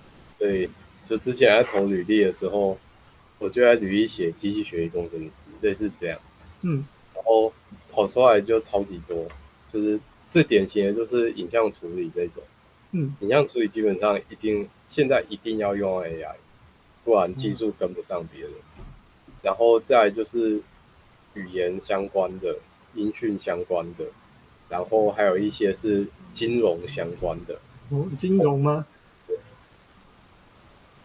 [0.44, 0.68] 所以
[1.09, 2.76] 就之前在投履历的时候，
[3.38, 6.20] 我就在履历写机器学习工程师，类似这样，
[6.61, 7.50] 嗯，然后
[7.90, 9.26] 跑出来就超级多，
[9.72, 9.98] 就是。
[10.30, 12.42] 最典型的就是影像处理这种，
[12.90, 16.35] 嗯，影像处理基本上已经现在一定要用 AI，
[17.04, 18.50] 不然技术跟不上别人。
[18.78, 18.85] 嗯、
[19.42, 20.61] 然后再来就是
[21.35, 22.57] 语言相关的、
[22.96, 24.04] 音讯相关的，
[24.68, 27.61] 然后还有一些是金融相关的。
[27.90, 28.85] 哦，金融吗？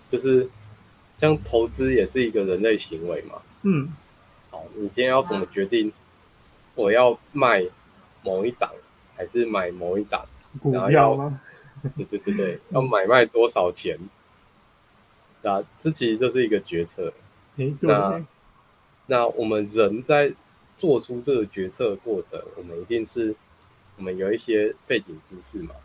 [0.10, 0.50] 对，就是
[1.20, 3.42] 像投资也是一个人类行为嘛。
[3.64, 3.94] 嗯，
[4.50, 5.92] 好，你今天要怎么决定
[6.76, 7.66] 我要卖
[8.24, 8.70] 某一档？
[9.16, 10.26] 还是买某一档
[10.62, 11.42] 股票吗？
[11.98, 14.00] 对对对对，要买卖多少钱？
[15.44, 17.12] 啊，这其实就是一个决策。
[17.58, 17.90] 欸、对。
[17.90, 18.26] 那
[19.08, 20.32] 那我们人在
[20.78, 23.36] 做出这个决策的过程，我们一定是
[23.98, 25.76] 我们有一些背景知识嘛？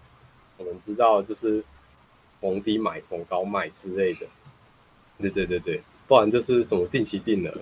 [0.57, 1.65] 我们知道就是
[2.45, 4.27] 逢低买、逢高卖之类的。
[5.17, 7.59] 对对对对，不然就是什么定期定额，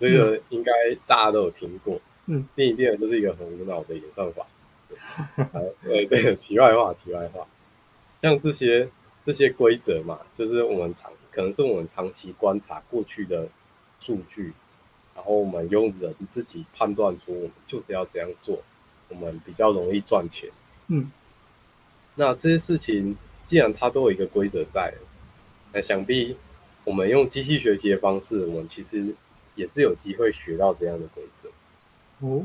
[0.00, 0.72] 这个应该
[1.06, 2.00] 大家都有听过。
[2.26, 4.44] 嗯，定期定额就是一个很无脑的演算法。
[5.84, 7.46] 对对，题外话，题外话，
[8.20, 8.88] 像这些
[9.24, 13.46] 这些规则嘛，就是我们长可能是我们长期观察过去的
[14.00, 14.52] 数据，
[15.14, 18.60] 然后我们用人自己判断出，我们就是要这样做，
[19.08, 20.50] 我们比较容易赚钱。
[20.88, 21.12] 嗯，
[22.16, 23.16] 那这些事情
[23.48, 24.94] 既然它都有一个规则在，
[25.72, 26.36] 那想必
[26.84, 29.14] 我们用机器学习的方式，我们其实
[29.56, 31.48] 也是有机会学到这样的规则。
[32.20, 32.44] 哦。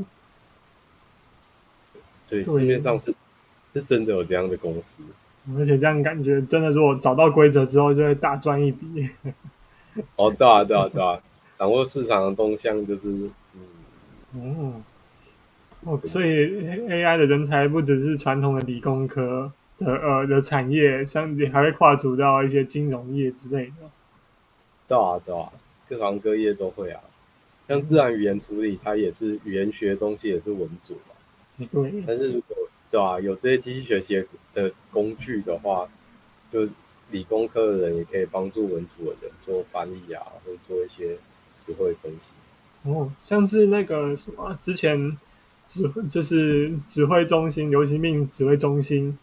[2.28, 3.14] 对，市面上是
[3.74, 5.04] 是真的有这样的公司，
[5.58, 9.10] 而且这样感觉真的，如果找到规则之后，就会大赚一笔。
[10.16, 11.22] 哦，对啊，对啊，对啊，
[11.56, 13.30] 掌握市场的动向就是，
[14.34, 14.82] 嗯，
[15.82, 19.52] 哦，所以 AI 的人才不只是传统的理工科
[19.84, 23.90] 的呃的产业，像你还会跨足到一些金融业之类的。
[24.88, 25.52] 对啊，对啊，
[25.90, 27.02] 各行各业都会啊。
[27.68, 31.66] 像自然语言处理，它也是语言学的东西，也是文组嘛。
[31.72, 32.58] 对，但是如果
[32.92, 35.88] 对啊，有这些机器学习的工具的话，
[36.52, 36.68] 就
[37.10, 41.18] 理工科的人也可以帮助文组的人做翻译啊，或者做一些
[41.58, 42.32] 词汇分析。
[42.84, 45.18] 哦，像是那个什么，之前
[45.66, 49.18] 指就是指挥中心流行病指挥中心，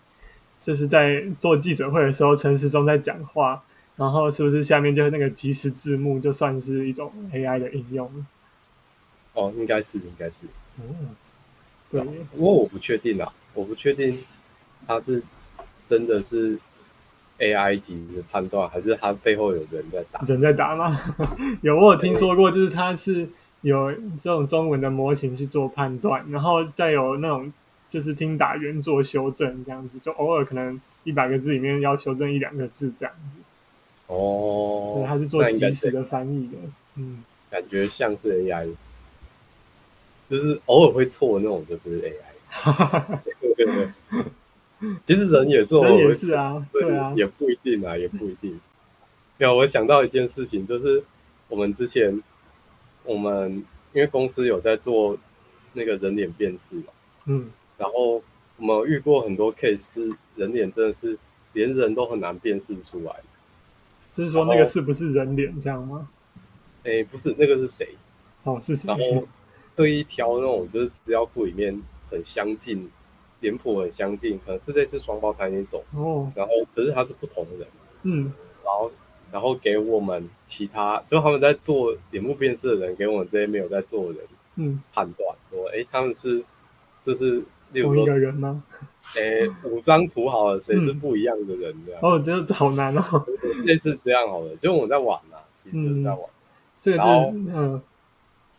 [0.63, 3.63] 就是在做记者会的时候，陈时中在讲话，
[3.97, 8.27] 然后是不是下面就是那个即时字幕，就算是一种 AI 的应用？
[9.35, 10.35] 哦，应该是，应该是。
[10.79, 11.09] 嗯。
[11.93, 14.17] 对，不过我不确定啊，我不确定
[14.87, 15.21] 他是
[15.89, 16.57] 真的是
[17.41, 20.21] AI 级的判断，还是它背后有人在打？
[20.25, 20.97] 人在打吗？
[21.63, 23.29] 有，我有听说过，就是它是
[23.63, 23.91] 有
[24.21, 27.53] 这种中文的模型去做判断，然后再有那种
[27.91, 33.41] 就是听打原作修正，这样子，就偶尔可能一百个字里面要修正一两个字这样子。
[34.07, 36.57] 哦，对，它是做即时的翻译的，
[36.95, 38.73] 嗯，感觉像是 AI，
[40.31, 43.21] 就是偶尔会错的那种，就是 AI。
[43.45, 43.89] 对对对。
[45.07, 48.59] 其实人也是，人也是啊，对啊，也不一定啊，也不一定。
[49.37, 51.05] 没有，我想到一件事情，就是
[51.49, 52.23] 我们之前，
[53.05, 53.63] 我们
[53.93, 55.19] 因为公司有在做
[55.75, 56.85] 那个人脸辨识嘛，
[57.27, 57.51] 嗯，
[57.81, 58.23] 然后
[58.59, 61.19] 我们遇过很多 case，是人脸真的是
[61.55, 63.17] 连人都很难辨识出来。
[64.13, 66.09] 就是说那个是不是人脸这样吗？
[66.85, 67.89] 哎，不是，那个是谁？
[68.45, 68.87] 哦，是谁？
[68.87, 69.27] 然后
[69.75, 72.91] 特意挑那种就是资料库里面很相近。
[73.41, 75.83] 脸谱很相近，可能是类似双胞胎那种。
[75.95, 77.67] 哦，然后可是他是不同人。
[78.03, 78.31] 嗯，
[78.63, 78.93] 然后
[79.33, 86.45] 然后给我们其他，就他们在做脸部辨识的人，给我们这些没有在做的人，嗯，判断说，哎，他们是
[87.03, 87.43] 就是
[87.73, 88.63] 同一个人吗？
[89.17, 91.75] 诶，五张图好了，谁是不一样的人？
[91.87, 92.01] 这样。
[92.03, 93.27] 哦，真的好难哦。
[93.65, 96.21] 类似这样好了，就我们在玩呐，其实在玩。
[96.81, 97.83] 这个就是嗯。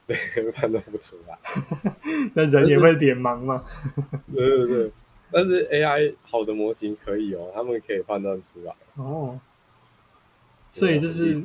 [0.08, 1.38] 对，判断不出来。
[2.34, 3.64] 那人也会脸盲吗？
[4.34, 4.92] 对对对，
[5.32, 8.74] 但是 AI 好的模型可以哦，他们可以判断出来。
[8.96, 9.40] 哦，
[10.70, 11.42] 所以就是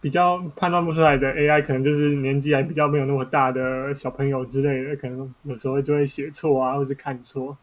[0.00, 7.56] 比较判断不出来的 AI，可能就是年纪还比较没有那么大的小朋友之类的，可能有时候就会写错啊，或是看错。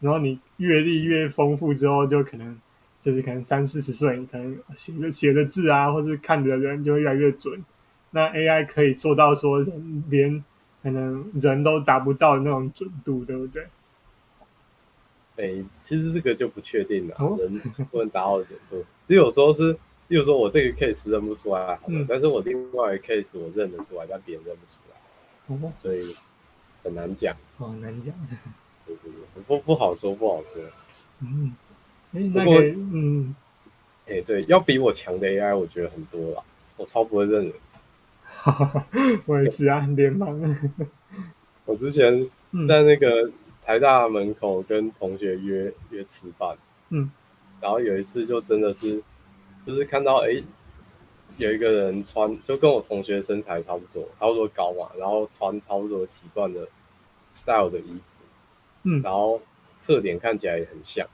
[0.00, 2.56] 然后你阅历越丰富之后，就可能
[3.00, 7.64] 就是可能三四十岁，你可能写的写的字啊，或是看的人就会越来越准。
[8.10, 10.44] 那 AI 可以做到说人连
[10.82, 13.62] 可能人都达不到的那种准度，对不对？
[15.36, 17.52] 哎、欸，其实这个就不确定了，哦、人
[17.90, 18.84] 不能达到的准度。
[19.08, 19.76] 就有时候是，
[20.08, 26.16] 比如说我这个 case 认不出来，好的，嗯、但是我另外一个 case 我认得出来，但别人认不出来，哦、所以
[26.82, 27.36] 很难讲。
[27.58, 28.14] 哦，难讲。
[28.86, 30.62] 对对对，不不好说，不好说。
[31.20, 31.54] 嗯，
[32.14, 33.34] 哎，那个，嗯，
[34.06, 36.42] 哎、欸，对，要比我强的 AI，我觉得很多了。
[36.78, 37.52] 我超不会认人。
[39.26, 40.56] 我也是啊，很脸盲。
[41.66, 42.24] 我之前
[42.66, 43.30] 在那个
[43.62, 46.56] 台大门口跟同学约约吃饭，
[46.88, 47.10] 嗯，
[47.60, 49.02] 然后有一次就真的是，
[49.66, 50.44] 就是看到哎、欸，
[51.36, 56.66] 有一个人穿就跟我同学身材差不多，差不多高嘛，然后穿差不多习惯的
[57.34, 58.24] style 的衣服，
[58.84, 59.40] 嗯，然后
[59.80, 61.06] 侧脸看起来也很像，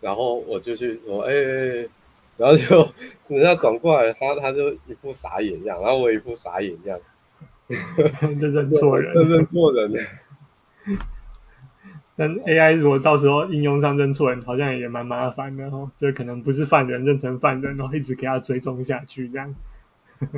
[0.00, 1.88] 然后我就去说，哎、欸。
[2.36, 2.88] 然后就
[3.28, 6.98] 人家转过来，他他就一副傻眼样，然后我一副傻眼样，
[8.40, 10.00] 就认错人， 就认错人了。
[12.20, 19.54] 但 AI 如果到时候应用上认错人，好像也蛮麻烦的哦，就可能不是犯人认成犯人，然后一直给他追踪下去这样。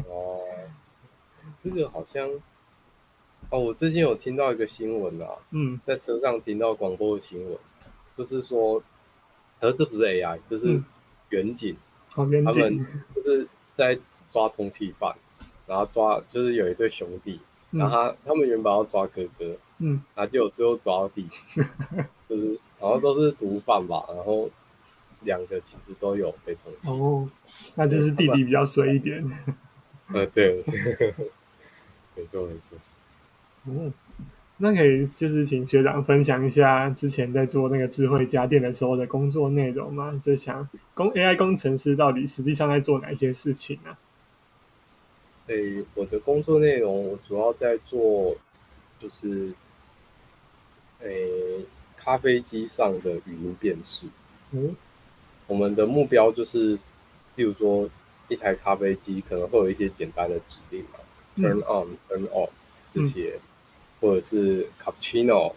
[0.07, 0.39] 哦，
[1.61, 2.31] 这个好像
[3.51, 7.59] 哦，我最近有听到一个新闻啊，嗯，在车上听到广播的新闻，
[8.17, 8.81] 就是说，
[9.61, 10.81] 可是这不是 AI，就是
[11.31, 11.73] 远景。
[11.73, 11.77] 嗯
[12.15, 12.45] 他们
[13.15, 13.99] 就是在
[14.31, 15.13] 抓通缉犯，
[15.67, 21.63] 然后抓就是有一对兄弟，嗯、然后他他们原本要抓哥哥，嗯，然后就最后抓到弟弟，
[22.29, 24.49] 就是好像都是毒贩吧，然后
[25.23, 26.93] 两个其实都有被通缉。
[26.93, 27.29] 哦，
[27.75, 29.25] 那就是弟弟比较衰一点。
[30.13, 30.63] 呃，对，
[32.15, 32.79] 没错没错。
[33.67, 33.93] 嗯。
[34.59, 40.17] 那可以就是请学长分享一下之前在做那个智慧家电的时候的工作内容吗？
[40.23, 43.91] 就想工 AI 工程师到底实际上在做哪些事情呢？
[43.91, 43.99] 啊？
[45.49, 48.37] 诶、欸，我的工作内容我主要在做
[49.01, 49.53] 就是
[51.03, 51.65] 诶、欸、
[51.97, 54.07] 咖啡机上的语音辨识。
[54.53, 54.77] 嗯，
[55.47, 56.79] 我们的目标就是，
[57.37, 57.89] 例如说
[58.29, 60.99] 一台咖啡机可能会有一些简单的指令嘛，
[61.37, 62.51] 嗯，turn on，turn off
[62.93, 63.35] 这些。
[63.37, 63.41] 嗯
[64.03, 65.53] 或者是 cappuccino、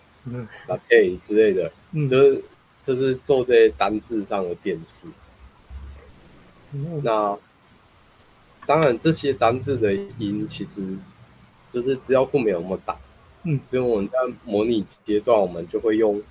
[0.68, 2.44] latte 之类的，嗯、就是
[2.86, 5.08] 就是做这些单字上的辨识。
[6.72, 7.36] 嗯、那
[8.68, 10.96] 当然，这些单字的音其实
[11.74, 12.96] 就是只要库没有那么大，
[13.46, 16.22] 嗯，所以我们在模拟阶段，我们就会用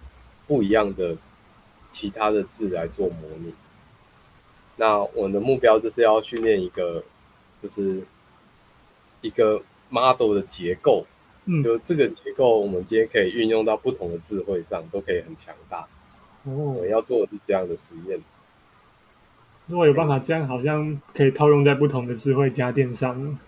[0.47, 1.17] 不一样的
[1.93, 3.55] 其他的字来做模拟。
[4.77, 7.05] 那我们的目标就是要训练一个，
[7.63, 8.05] 就是
[9.21, 11.07] 一个 model 的结构。
[11.47, 15.87] 嗯，就这个结构，我们今天可以运用到不同的智慧上，都可以很强大。
[16.45, 18.19] 哦，我们要做的是这样的实验。
[19.67, 23.39] 如果有办法这样，好像可以套用在不同的智慧家电上。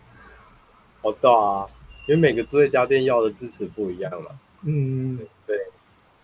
[1.02, 1.66] 哦，对啊，
[2.06, 4.30] 因为每个智慧家电要的支持不一样嘛。
[4.62, 5.58] 嗯，对，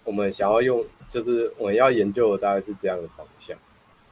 [0.04, 3.56] 我们想要用，就是我们要研究的大概是这样的方向。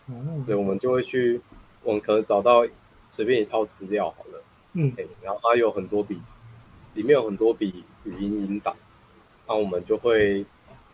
[0.08, 1.40] 嗯，所以我们就会去，
[1.82, 2.66] 我们可能找到
[3.10, 4.42] 随便一套资料好了，
[4.74, 4.92] 嗯，
[5.22, 6.20] 然后它有很多笔，
[6.94, 8.76] 里面有很多笔语音引导，
[9.46, 10.44] 那我们就会，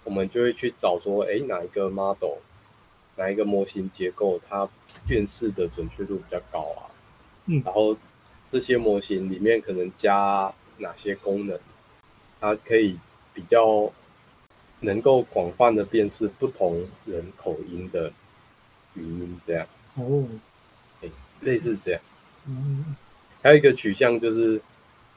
[0.05, 2.37] 我们就会去找说，哎，哪一个 model，
[3.17, 4.69] 哪一个模型结构，它
[5.09, 6.93] 辨识的准确度比较高啊，
[7.47, 7.97] 嗯，然后
[8.51, 11.59] 这些模型里面可能加哪些功能，
[12.41, 12.99] 它可以
[13.33, 13.93] 比较
[14.81, 18.13] 能够广泛的辨识不同人口音的。
[18.99, 19.67] 语音这样
[19.97, 20.27] 哦，
[21.03, 21.09] 哎，
[21.43, 22.01] 类似这样。
[22.47, 22.97] 嗯，
[23.43, 24.59] 还有一个取向就是，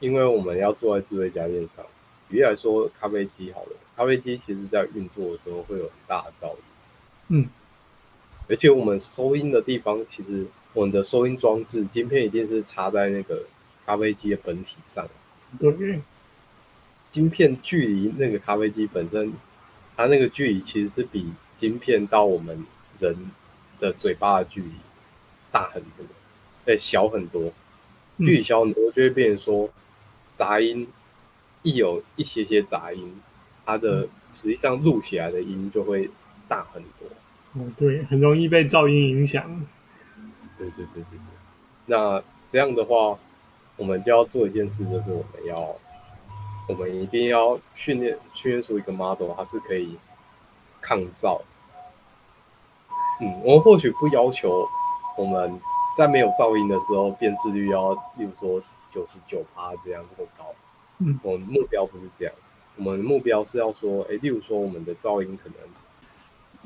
[0.00, 1.82] 因为我们要坐在智慧家电上，
[2.28, 6.58] 举例来说，咖啡机好了，咖啡机其实在运作的时候会有很大的噪音。
[7.28, 7.48] 嗯，
[8.50, 13.46] 而且我们收音的地方，其实我们的收音装置晶片一定是插在那个
[13.86, 15.08] 咖啡机的本体上。
[15.58, 16.00] 对，
[17.10, 19.32] 晶片距离那个咖啡机本身，
[19.96, 22.64] 它那个距离其实是比晶片到我们
[22.98, 23.16] 人。
[23.80, 24.72] 的嘴巴的距离
[25.50, 26.04] 大很多，
[26.66, 27.50] 对，小很多，
[28.18, 29.70] 距离小很多就会变成说
[30.36, 30.86] 杂音，
[31.62, 33.18] 一有一些些杂音，
[33.64, 36.10] 它的实际上录起来的音就会
[36.46, 37.08] 大很多。
[37.54, 39.66] 哦，对，很容易被噪音影响。
[40.58, 41.18] 对对对对对。
[41.86, 42.22] 那
[42.52, 43.18] 这样的话，
[43.80, 45.74] 我们就要做一件事，就是我们要，
[46.68, 49.96] 我们一定要训练训练出一个 model，它是可以
[50.82, 51.40] 抗噪。
[53.22, 54.68] 嗯，我们或许不要求
[55.16, 55.58] 我们
[55.96, 58.62] 在没有噪音的时候辨识率要，例如说
[58.92, 60.44] 九十九趴这样这么高。
[60.98, 62.34] 嗯，我们目标不是这样，
[62.76, 65.58] 我们的目标是要说，哎，例如说我们的噪音可能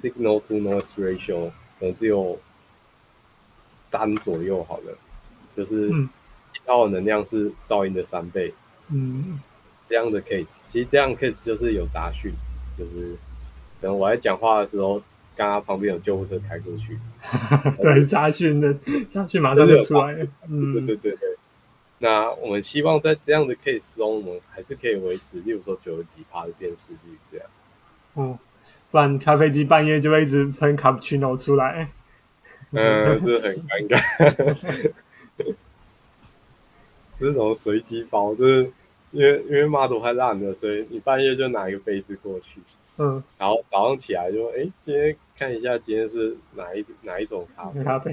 [0.02, 2.36] signal to noise ratio 可能只有
[3.92, 4.98] 三左右好了，
[5.56, 5.88] 就是
[6.64, 8.52] 它的能量是噪音的三倍。
[8.90, 9.40] 嗯，
[9.88, 12.32] 这样的 case，其实这样 case 就是有杂讯，
[12.78, 13.16] 就是
[13.80, 15.02] 可能我在讲话的时候。
[15.36, 16.96] 刚刚旁边有救护车开过去，
[17.82, 18.72] 对，杂讯的
[19.10, 20.24] 杂讯马上就出来 了。
[20.48, 21.36] 嗯，对对对对。
[21.98, 27.46] 那我们希望在这样的 case 中，我们还是可以维持，例如说九十几趴的辨识率这样。
[28.14, 28.38] 嗯，
[28.92, 31.90] 不然咖啡机半夜就会一直喷卡布奇诺出来。
[32.70, 34.92] 嗯，这很尴尬。
[37.18, 38.70] 这种随机包，就是
[39.12, 42.60] 因为因为 model 太烂了，所以你半夜就拿一个杯子过去。
[42.96, 48.12] 嗯，然后早上起来就哎，今天看一下今天是哪一哪一种咖啡，咖啡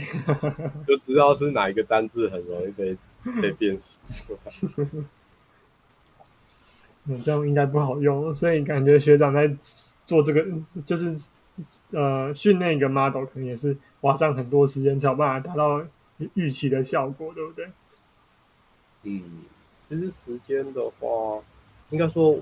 [0.88, 2.98] 就知道是哪一个单字很容易被
[3.40, 4.52] 被辨识出来。
[7.06, 9.52] 嗯，这样应该不好用，所以感觉学长在
[10.06, 10.46] 做这个，
[10.86, 11.16] 就是
[11.92, 15.84] 呃训练一个 model，可能也是花上很多时间才有办法达到
[16.34, 17.68] 预期的效果，对不对？
[19.04, 19.44] 嗯，
[19.90, 21.42] 其实时间的话，
[21.90, 22.40] 应该说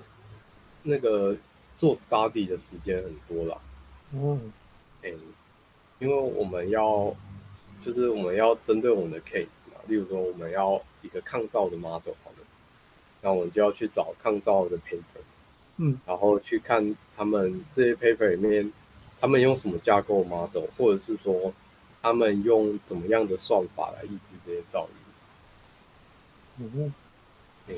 [0.83, 1.35] 那个。
[1.79, 3.57] 做 study 的时间很多了，
[4.11, 4.51] 嗯，
[5.01, 5.13] 哎，
[5.99, 7.15] 因为我们要，
[7.81, 12.45] 就是我们要针对我们的 case 嘛，例如说我们要一个抗噪的 model，好了，
[13.21, 15.21] 那我们就要去找抗噪的 paper，
[15.77, 18.73] 嗯，然后去看他们这些 paper 里面，
[19.21, 21.53] 他们用什么架构 model，或者是说
[22.01, 24.98] 他们用怎么样的算法来抑制这些噪音，
[26.59, 26.93] 嗯，
[27.69, 27.73] 哎。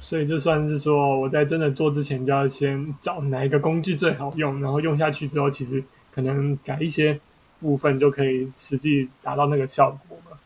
[0.00, 7.18] 所以就算是说，我在真的做之前，就要先找哪一个工具最好用，然后用下去之后，其实可能改一些
[7.60, 10.38] 部分就可以实际达到那个效果嘛。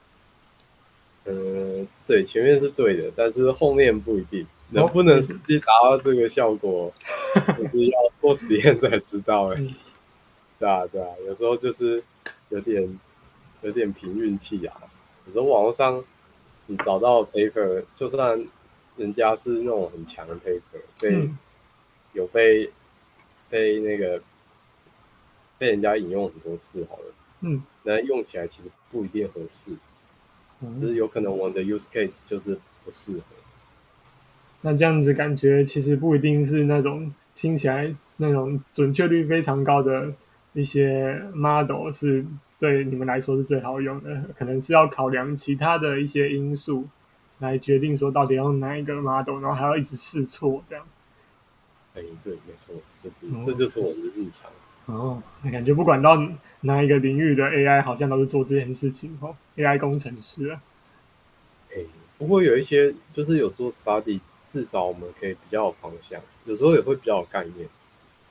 [1.26, 6.92] 嗯，对，前面是对的，但是后面不一定能不能实际达到这个效果，
[7.36, 9.62] 哦、就是要做实验才知道哎。
[10.58, 12.02] 对啊，对啊，有时候就是
[12.48, 12.98] 有点
[13.60, 14.74] 有点凭运气啊。
[15.26, 16.02] 有时候网络上
[16.66, 18.44] 你找到 paper，就算。
[18.94, 21.38] 人家是那种很强的 paper，被、嗯、
[22.12, 22.70] 有被
[23.48, 24.22] 被那个
[25.58, 27.04] 被人家引用很多次好了，
[27.40, 29.72] 嗯，那用起来其实不一定合适，
[30.60, 33.22] 嗯，就是有可能我们的 use case 就是不适合。
[34.60, 40.12] 那这样子感觉其实不一定是那种听起来那种准确率非常高的
[40.52, 42.26] 一些 model 是
[42.62, 46.88] 对你们来说是最好用的，可能是要考量其他的一些因素。
[47.38, 50.86] 来决定说到底要用哪一个 model，然后还要一直试错这样。
[51.96, 54.48] 哎，对，没错，就是、哦、这就是我们的日常。
[54.86, 56.16] 哦，感觉不管到
[56.60, 59.34] 哪一个领域的 AI，好像都是做这件事情哦。
[59.56, 60.62] AI 工程师啊。
[61.74, 61.78] 哎，
[62.16, 67.68] 不过有一些就是有做 study，至少我们可以比较有方向，有时候也会比较有概念。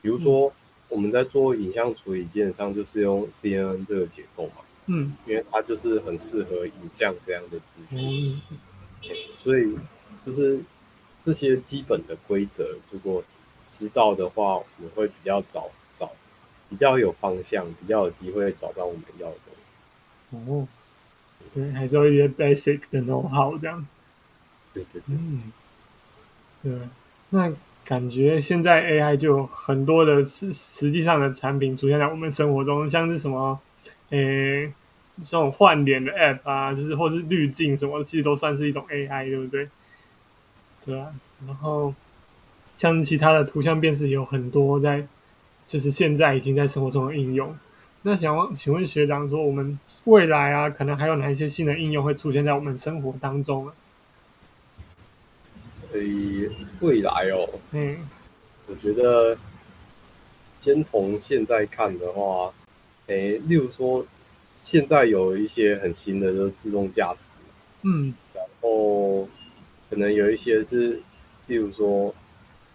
[0.00, 0.52] 比如说、嗯、
[0.92, 4.56] 我们在做影像处理，基本上就是用 CNN 这个结构嘛。
[4.86, 7.98] 嗯，因为它就是很适合影像这样的资讯。
[7.98, 8.42] 嗯
[9.42, 9.76] 所以，
[10.24, 10.60] 就是
[11.24, 13.24] 这些基本的规则，如果
[13.68, 16.12] 知道的话，我们会比较早找
[16.70, 20.52] 比较有方向，比较有机会找到我们要的东西。
[20.52, 20.68] 哦，
[21.52, 23.84] 对，还是要一些 basic 的 know how 这样。
[24.72, 25.16] 对对对。
[25.16, 25.52] 嗯，
[26.62, 26.78] 对，
[27.30, 27.52] 那
[27.84, 33.58] 感觉现在 AI 就很多的实实际上的产品出现在我们生活中，像是什么，
[34.10, 34.72] 诶，
[35.22, 39.68] 这种换脸的 app 啊，就是或是滤镜什么，其实都算是一种 AI，对不对？
[40.84, 41.12] 对啊，
[41.46, 41.94] 然后
[42.76, 45.06] 像其他的图像辨识有很多在。
[45.64, 47.56] 就是现在已经在生活中的应用，
[48.02, 53.72] 那想问，请问学长说，我们未来啊，可能还有哪一些新的应用会出现在我们生活当中啊？
[55.92, 56.00] 呃，
[56.80, 57.98] 未来哦，嗯，
[58.66, 59.36] 我觉得
[60.60, 62.52] 先从现在看的话，
[63.06, 64.06] 诶，例如说，
[64.64, 67.30] 现在有一些很新的，就是自动驾驶，
[67.82, 69.28] 嗯，然后
[69.90, 71.00] 可能有一些是，
[71.46, 72.14] 例如说，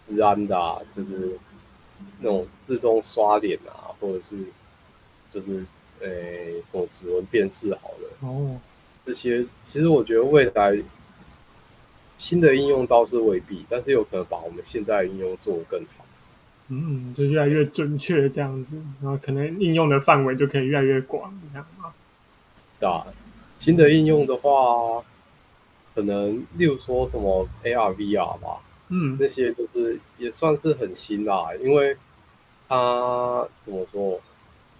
[0.08, 1.38] 治安的啊，就是。
[2.20, 4.36] 那种自动刷脸啊，或者是
[5.32, 5.64] 就是
[6.00, 8.60] 诶，什么指纹辨识好了哦，
[9.04, 10.80] 这些其实我觉得未来
[12.18, 16.04] 新的应用倒是未必，但是有可能把我们现在的应用做得更好。
[16.68, 21.94] 嗯，就越来越准确这样子，然后可能应用的范围就可以越来越广，这样吗？
[22.78, 23.06] 对啊，
[23.58, 25.02] 新的应用的话，
[25.94, 28.60] 可能例如说什么 AR、VR 吧。
[28.90, 31.96] 嗯，那些就是也算是很新啦，因为
[32.68, 34.20] 它怎么说，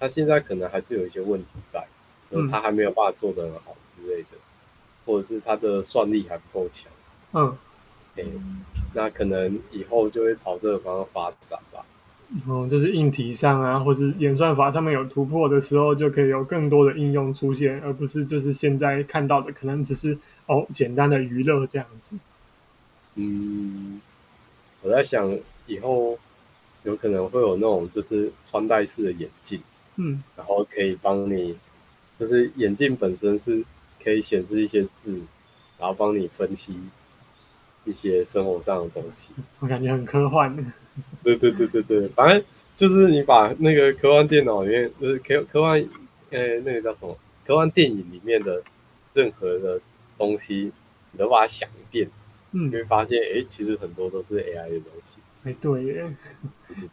[0.00, 1.86] 它现在可能还是有一些问题在，
[2.30, 4.38] 嗯，它还没有办法做得很好之类的，
[5.06, 6.84] 或者是它的算力还不够强。
[7.32, 7.56] 嗯，
[8.16, 8.26] 欸，
[8.94, 11.84] 那可能以后就会朝这个方向发展吧。
[12.46, 20.16] 嗯，就是硬体上啊，或是演算法上面有突破的时候，就可以有更多的应用出现，而不是就是现在看到的，可能只是
[20.46, 22.16] 哦简单的娱乐这样子。
[23.14, 24.00] 嗯，
[24.82, 25.34] 我在想
[25.66, 26.18] 以后
[26.82, 29.60] 有可能会有那种就是穿戴式的眼镜，
[29.96, 31.56] 嗯，然后可以帮你，
[32.14, 33.64] 就是眼镜本身是
[34.04, 35.18] 可以显示一些字，
[35.78, 36.74] 然后帮你分析
[37.88, 39.28] 一些生活上的东西。
[39.60, 40.54] 我感觉很科幻。
[41.22, 42.42] 对对对对对，反正
[42.76, 45.80] 就是你把那个科幻电脑里面，就是科科幻，
[46.30, 47.16] 呃，那个叫什么？
[47.46, 48.62] 科幻电影里面的
[49.14, 49.80] 任何的
[50.18, 50.70] 东西，
[51.12, 52.08] 你都把它想一遍。
[52.52, 55.20] 嗯，你会发现，哎，其实很多都是 AI 的东西。
[55.44, 56.16] 哎，对耶，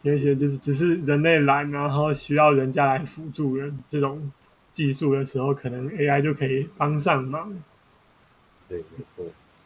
[0.02, 4.30] 有一些就是只是人类懒，然后需要人家来辅助的这种
[4.72, 7.52] 技术的时候，可能 AI 就可以帮上忙。
[8.68, 9.24] 对，没错。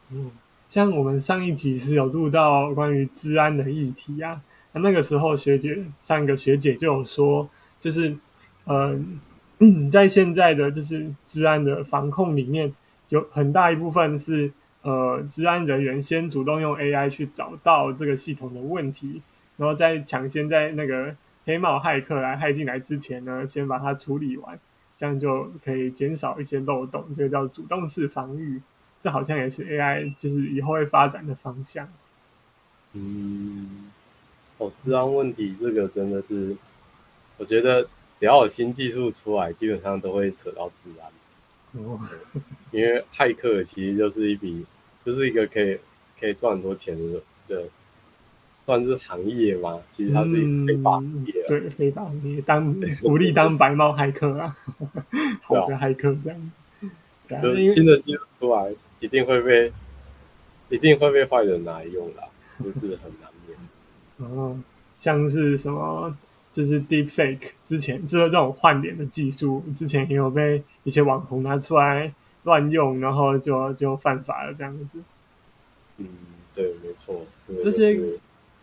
[0.09, 0.31] 嗯，
[0.71, 4.41] 像我们上一集是有录到关于治安的议题啊，
[4.71, 8.15] 那那个时候学姐上一个学姐就有说，就是
[8.63, 8.97] 呃，
[9.91, 12.73] 在现在的就是治安的防控里面，
[13.09, 14.49] 有很大一部分是。
[14.83, 19.21] 呃，治安人员先主动用 AI 去找到这个系统的问题，
[19.55, 21.15] 然后再抢先在那个
[21.45, 24.59] 黑帽骇客来骇进来之前呢，先把它处理完，
[24.97, 27.05] 这样就可以减少一些漏洞。
[27.13, 28.59] 这个叫主动式防御，
[29.01, 31.87] 这好像也是 AI 就是以后会发展的方向。
[32.93, 33.89] 嗯，
[34.57, 36.55] 哦，治安问题这个真的是，
[37.37, 37.81] 我觉得
[38.19, 41.81] 只要有新技术出来，基本上都会扯到治安。
[41.83, 41.99] 哦，
[42.71, 44.65] 因为骇客其实就是一笔，
[45.05, 45.79] 就是一个可以
[46.19, 47.63] 可以赚很多钱的的，
[48.65, 49.79] 算是行业嘛。
[49.95, 54.55] 其实它是一个非法行业，对，非法行业，当鼓励当白猫骇客啊，
[55.41, 56.51] 好的骇客这样。
[57.73, 58.69] 新的技术出来，
[59.01, 59.73] 一定会被，
[60.69, 62.23] 一定会被坏人拿来用啦，
[62.59, 63.59] 就是很难免。
[64.19, 64.57] 哦，
[64.97, 66.15] 像是什么？
[66.53, 74.99] 就是 Deepfake 之前，就是这种换脸的技术，之前也有被一些网红拿出来乱用，然后就就犯法了这样子。
[75.97, 76.07] 嗯，
[76.53, 77.25] 对，没错。
[77.63, 77.97] 这些，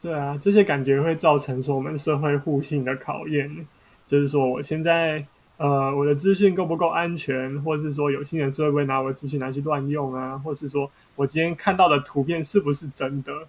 [0.02, 3.66] 对啊，这些感觉会造成说我们社会互信的考验。
[4.06, 5.24] 就是说，我现在
[5.58, 10.38] 呃，我的资讯够不够安全，或是说有心人士会不会拿我的资讯拿去乱用啊？
[10.38, 13.46] 或是说我今天看到的图片是不是真的？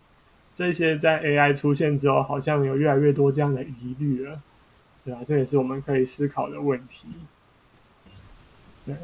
[0.56, 4.42] 这些在 AI 出现之后，好像有越来越多这样的疑虑了，
[5.06, 7.08] 对啊，这也是我们可以思考的问题。
[8.86, 8.96] 对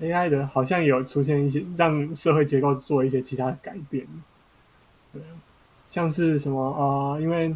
[0.00, 4.06] ，AI 的好像有出现一些让社会结构做一些其他的改变，
[5.12, 5.20] 对，
[5.90, 7.54] 像是什么啊、因为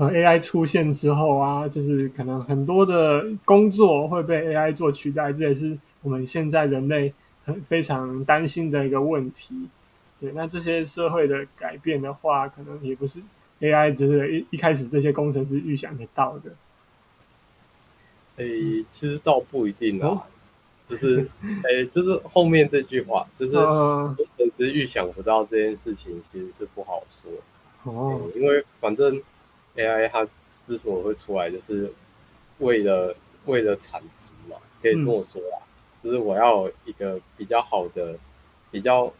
[0.00, 7.12] 呃 AI 出现之后啊，就是可能很多的工作会被 AI 做取代，这也是我们现在人类
[7.44, 9.68] 很非常担心的一个问题。
[10.18, 13.20] 对，那这些社会的改变的话，可能也不是
[13.60, 16.50] AI 只是一一开始这些工程师预想得到的。
[18.36, 20.22] 诶、欸，其实倒不一定啊，哦、
[20.88, 21.28] 就是
[21.68, 27.30] 诶、欸，就是后面这句话，就是工程师预想不到这件事情，其实是不好说。
[27.84, 29.20] 哦、欸，因为反正
[29.80, 30.26] AI 它
[30.66, 31.90] 之所以会出来，就是
[32.58, 33.14] 为了
[33.46, 35.58] 为了产值嘛，可以这么说啦。
[36.02, 38.18] 嗯、就是我要一个比较好的、
[38.70, 39.12] 比较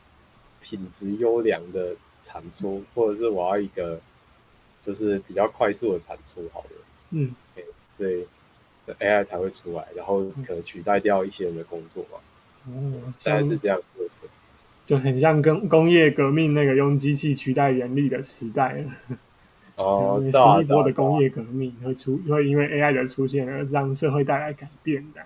[0.60, 4.00] 品质优良的产出，或者是我要一个
[4.84, 6.68] 就是比较快速的产出，好的，
[7.10, 7.64] 嗯，okay,
[7.96, 8.26] 所以
[8.98, 12.18] AI 才会出来，然后可能取代掉一些人的工作嘛。
[12.68, 13.84] 哦，大概是这样的。
[14.86, 18.84] 就很像跟工业革命那个用机器取代人力的时代
[19.80, 25.20] 哦，新一波的工业革命会出，会因为 AI 的出现而让社会带来改变的。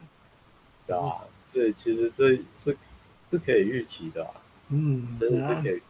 [0.86, 1.16] 对啊，
[1.52, 2.28] 对其实这
[2.58, 2.76] 是
[3.30, 4.30] 是可以预期的啊。
[4.68, 5.82] 嗯，真的是可以。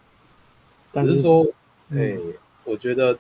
[0.91, 1.45] 但只是说，
[1.91, 2.19] 哎、欸，
[2.65, 3.19] 我觉得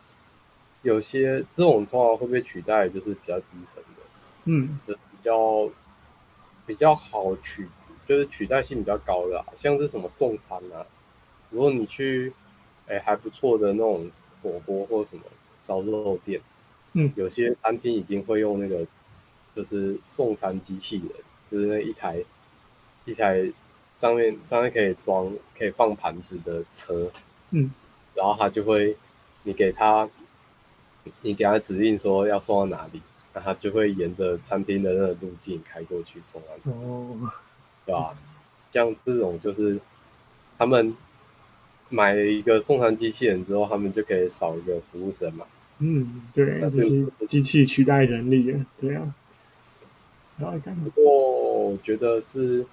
[0.83, 4.03] 有些这种通常会被取代，就是比较基层的，
[4.45, 5.71] 嗯，就比较
[6.67, 7.69] 比较好取。
[8.07, 10.85] 就是取代性比较高的，啊，像是什么送餐啊，
[11.49, 12.31] 如果你去，
[12.87, 14.07] 哎、欸、还不错的那种
[14.45, 15.23] 火锅或什么
[15.59, 16.39] 烧肉店，
[16.93, 18.87] 嗯，有些餐厅已经会用那个，
[19.57, 21.11] 就是送餐机器人，
[21.51, 22.23] 就是那一台
[23.07, 23.51] 一台
[24.01, 27.11] 上面上面可以装可以放盘子的车，
[27.51, 27.71] 嗯，
[28.15, 28.95] 然后他就会，
[29.45, 30.07] 你给他，
[31.23, 33.01] 你给他指令说要送到哪里，
[33.33, 36.71] 那他就会沿着餐厅的那个路径开过去送到。
[36.71, 37.33] 哦。
[37.87, 38.15] 对吧？
[38.73, 39.79] 像这种就是
[40.59, 40.97] 他们
[41.95, 45.47] 买了一个送餐机器人之后，他们就可以少一个服务生嘛。
[45.79, 49.15] 嗯，对，就是机器取代人力了，对啊。
[50.39, 52.67] 然后不过我觉得是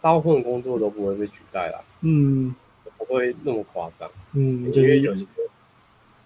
[0.00, 1.80] 大部分工作都不会被取代啦。
[2.00, 2.54] 嗯，
[2.98, 4.10] 不会那么夸张。
[4.32, 5.24] 嗯，因为有些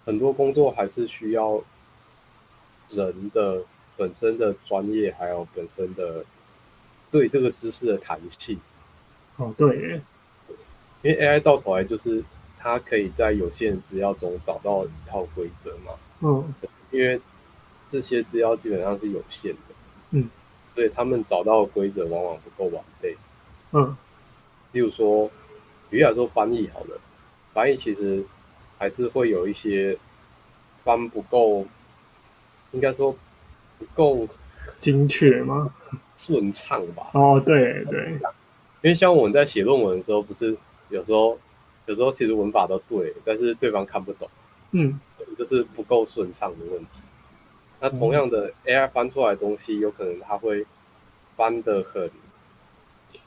[0.05, 1.61] 很多工作还是需要
[2.89, 3.63] 人的
[3.95, 6.25] 本身的专业，还有本身的。
[7.11, 8.59] 对这个知识的弹性，
[9.37, 10.01] 哦，对，
[11.05, 12.23] 因为 AI 到头来就是
[12.57, 15.91] 它可以在有限资料中找到一套规则嘛，
[16.21, 16.51] 嗯，
[16.89, 17.21] 因为
[17.87, 19.75] 这些资料基本上是有限的，
[20.09, 20.27] 嗯，
[20.73, 23.15] 所以他们找到的规则往往不够完备，
[23.71, 23.95] 嗯，
[24.71, 25.29] 例如说，
[25.91, 26.99] 比如来说翻译好了，
[27.53, 28.25] 翻译其实
[28.79, 29.95] 还是会有一些
[30.83, 31.67] 翻不够，
[32.71, 33.15] 应该说
[33.77, 34.27] 不够
[34.79, 35.71] 精确吗？
[36.17, 37.11] 顺畅吧？
[37.13, 38.13] 哦，对对，
[38.81, 40.57] 因为像我们在写论文的时候，不是
[40.89, 41.37] 有时候
[41.85, 44.29] 有时候其实文法都对，但是对方看不懂，
[44.71, 44.99] 嗯，
[45.37, 46.99] 就是不够顺畅的问题。
[47.79, 50.65] 那同样的 AI 翻出来的东西，有可能它会
[51.35, 52.09] 翻得很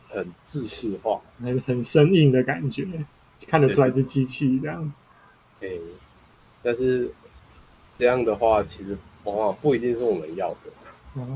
[0.08, 2.86] 很制式化，很很生硬的感觉，
[3.46, 4.92] 看得出来是机器这样。
[5.60, 5.80] 对，
[6.62, 7.10] 但是
[7.98, 10.58] 这样的话，其实往往不一定是我们要的。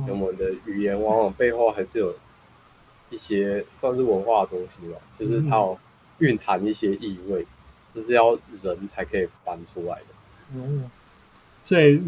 [0.09, 2.15] 我们的语言往往背后还是有
[3.11, 5.77] 一些算是文化的东西吧，就是它有
[6.23, 7.45] 蕴含一些意味，
[7.93, 10.07] 这是要人才可以翻出来的。
[10.55, 10.89] 嗯，
[11.65, 12.01] 所以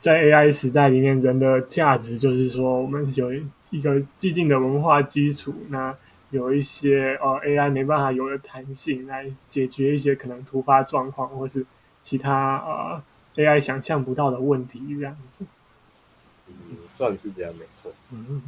[0.00, 3.32] 在 AI 时代里面，人的价值就是说，我们有
[3.70, 5.96] 一个既定的文化基础，那
[6.30, 11.64] 有一些呃 AI 没办法有的弹性，来解决一些可能突发状况，或是
[12.02, 13.02] 其他呃
[13.36, 15.44] AI 想象不到的问题，这样子。
[16.48, 17.92] 嗯，算是这样，没错。
[18.10, 18.42] 嗯，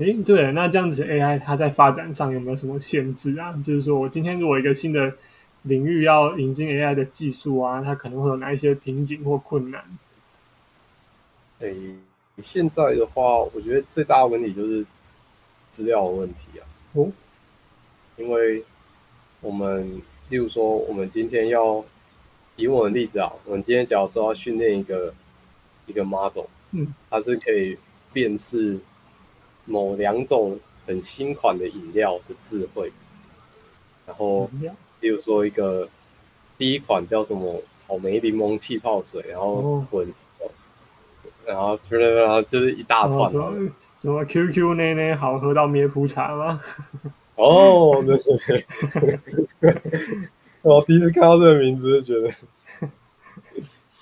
[0.00, 3.52] 诶，对，那这样子 AI 它在发展上有没有什么限制啊？
[3.62, 5.14] 就是说我今天如果一个新的
[5.64, 9.84] 领域要引进 AI 的技术啊，它可能会有哪一些瓶颈或困难？
[11.58, 11.76] 诶，
[12.42, 14.86] 现在的话，我觉得最大的问题就是
[15.70, 16.64] 资料的问题啊。
[16.94, 17.12] 哦，
[18.16, 18.64] 因为
[19.42, 21.84] 我们，例如说，我们今天要
[22.56, 25.12] 以我的例子啊，我们今天假如说要训练一个
[25.84, 26.46] 一个 model。
[26.70, 27.76] 嗯，它是可以
[28.14, 28.78] 辨识
[29.70, 32.92] 某两种很新款的饮料的智慧，
[34.06, 34.50] 然后，
[34.98, 35.88] 比如说一个
[36.58, 40.06] 第一款叫什么草莓柠檬气泡水，然后混，
[40.40, 40.50] 哦、
[41.46, 46.60] 然后然后就是一大串，哦、什么什么 QQ 奶奶好喝到咩普茶吗？
[47.36, 48.64] 哦，对对
[49.60, 49.76] 对，
[50.62, 52.34] 我第一次看到这个名字就觉得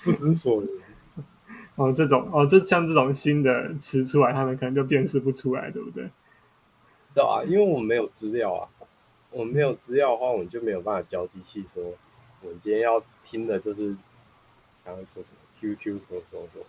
[0.03, 0.69] 不知所云。
[1.79, 6.03] 哦，这种哦，这像这种新的词出来，他们可能就辨识不出来，对不对？
[7.15, 8.67] 对啊，因为我们没有资料啊，
[9.31, 11.81] 我们没有资料的话，我们就没有办法教机器说，
[12.41, 13.95] 我们今天要听的就是
[14.83, 16.61] 刚刚说什么 QQ 说说说，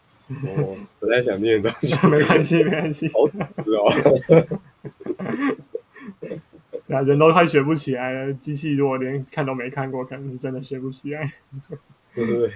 [0.62, 3.36] 我不太想念东西， 没关系，没关系，好知
[3.72, 3.90] 道。
[6.20, 11.32] 对啊，人都快学不起来了，机器如果连看都没看过，可能是真的学不起来。
[12.14, 12.52] 对对对。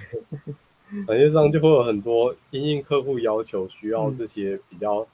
[1.07, 5.05] 产业上就会有很多因应客户要求需要这些比较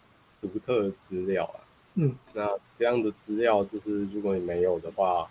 [0.42, 1.60] 独特的资料啊。
[1.96, 5.28] 嗯，那这样的资料就是如果你没有的话，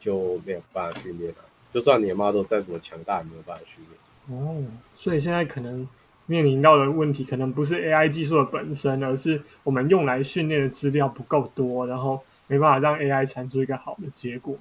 [0.00, 1.38] 就没有办法训练了。
[1.72, 4.40] 就算你的 model 再怎么强大，也没有办法训练。
[4.40, 4.64] 哦，
[4.96, 5.86] 所以现在可能
[6.26, 14.56] 面临到的问题，可能不是 AI 技术的本身，而是我们用来训练的资料不够多，然后没办法让 AI 产出一个好的结果。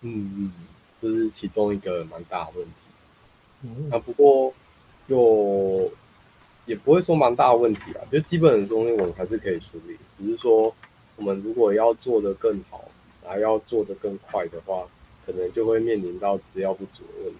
[0.00, 0.52] 嗯嗯，
[1.00, 2.72] 这是其中一个蛮大的问题。
[3.62, 4.52] 嗯，啊，不过
[5.08, 5.90] 就
[6.66, 10.74] 也不会说蛮大的问题啊，就基本的东西我们还是可以处理，只是说
[11.16, 12.84] 我们如果要做的更好，
[13.24, 14.84] 还要做的更快的话，
[15.26, 17.38] 可能就会面临到资料不足的问题。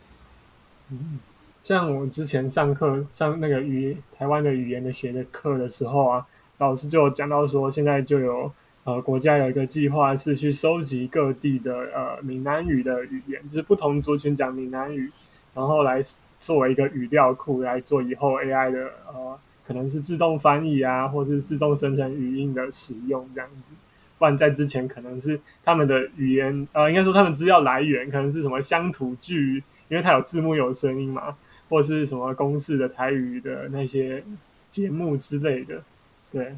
[0.90, 1.18] 嗯，
[1.62, 6.26] 像我之前上课上那个语台湾的语言的学的课的时候啊，
[6.58, 8.50] 老师就有讲到说，现在就有
[8.84, 15.10] 呃国家有一个计划是去收集各地的呃闽南语的语言，就是不同族群讲闽南语，
[15.58, 16.00] 然后来
[16.38, 19.36] 作为一个语料库来做以后 AI 的呃
[19.66, 23.74] 可能是自动翻译啊，或是自动生成语音的使用这样子。
[24.18, 31.36] 不然在之前可能是他们的语言，呃，应该说他们资料来源可能是什么乡土剧，因为它有字幕有声音嘛，
[31.68, 34.24] 或是什么公式的台语的那些
[34.68, 35.82] 节目之类的，
[36.30, 36.56] 对，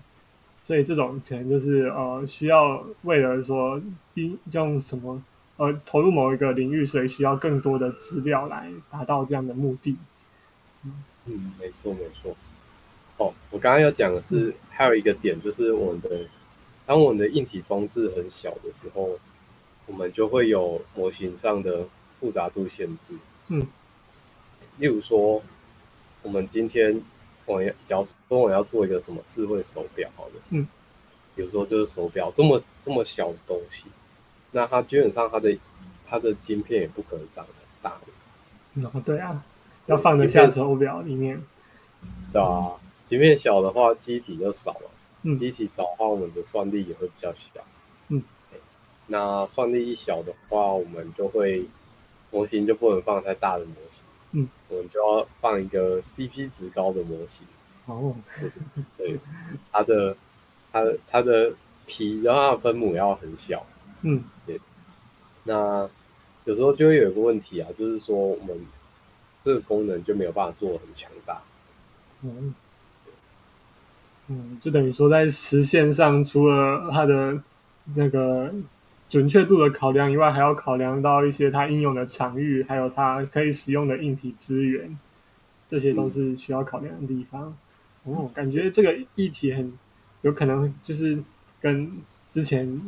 [0.62, 3.80] 所以这种可能就是呃需要为了说
[4.52, 5.22] 用什么
[5.60, 9.94] 呃投入某一个领域，所以需要更多的资料来达到这样的目的。
[11.26, 12.34] 嗯，没错没错。
[13.18, 16.26] 哦，我刚刚要讲的是、嗯、还有一个点，就是我们的。
[16.86, 19.16] 当我们的硬体装置很小的时候，
[19.86, 21.86] 我们就会有模型上的
[22.18, 23.14] 复杂度限制。
[23.46, 23.64] 嗯，
[24.78, 25.40] 例如说，
[26.22, 27.00] 我们今天
[27.46, 30.66] 我要假如说我要做一个什么智慧手表，好的，嗯，
[31.36, 33.84] 比如说就是手表这么这么小的东西，
[34.52, 35.56] 那它基本上它的
[36.08, 38.88] 它的晶片也不可能长很大的。
[38.88, 39.44] 哦，对啊，
[39.86, 41.40] 要放得下手表里面。
[42.32, 42.72] 对啊，
[43.08, 44.90] 晶片小的话，机体就少了。
[45.22, 47.62] 嗯，机体少的话，我们的算力也会比较小。
[48.08, 48.22] 嗯，
[49.06, 51.66] 那算力一小的话，我们就会
[52.30, 54.02] 模型就不能放太大的模型。
[54.32, 57.46] 嗯，我们就要放一个 CP 值高的模型。
[57.86, 58.14] 哦，
[58.96, 59.18] 对，
[59.72, 60.16] 它的
[60.72, 61.52] 它的它的
[61.86, 63.66] 皮，然后它的分母要很小。
[64.02, 64.60] 嗯，对。
[65.44, 65.88] 那
[66.44, 68.58] 有时候就会有一个问题啊，就是说我们
[69.42, 71.40] 这个功能就没有办法做得很强大。
[72.22, 72.54] 嗯。
[74.32, 77.42] 嗯，就等于说，在实现上，除了它的
[77.96, 78.48] 那个
[79.08, 84.96] 准确度的考量以外，还要考量到一些它应用的场域，还有它可以使用的硬体资源，
[85.66, 87.56] 这些都是需要考量的地方。
[88.04, 89.72] 嗯、哦，感觉这个议题很
[90.22, 91.20] 有可能就是
[91.60, 91.90] 跟
[92.30, 92.80] 之前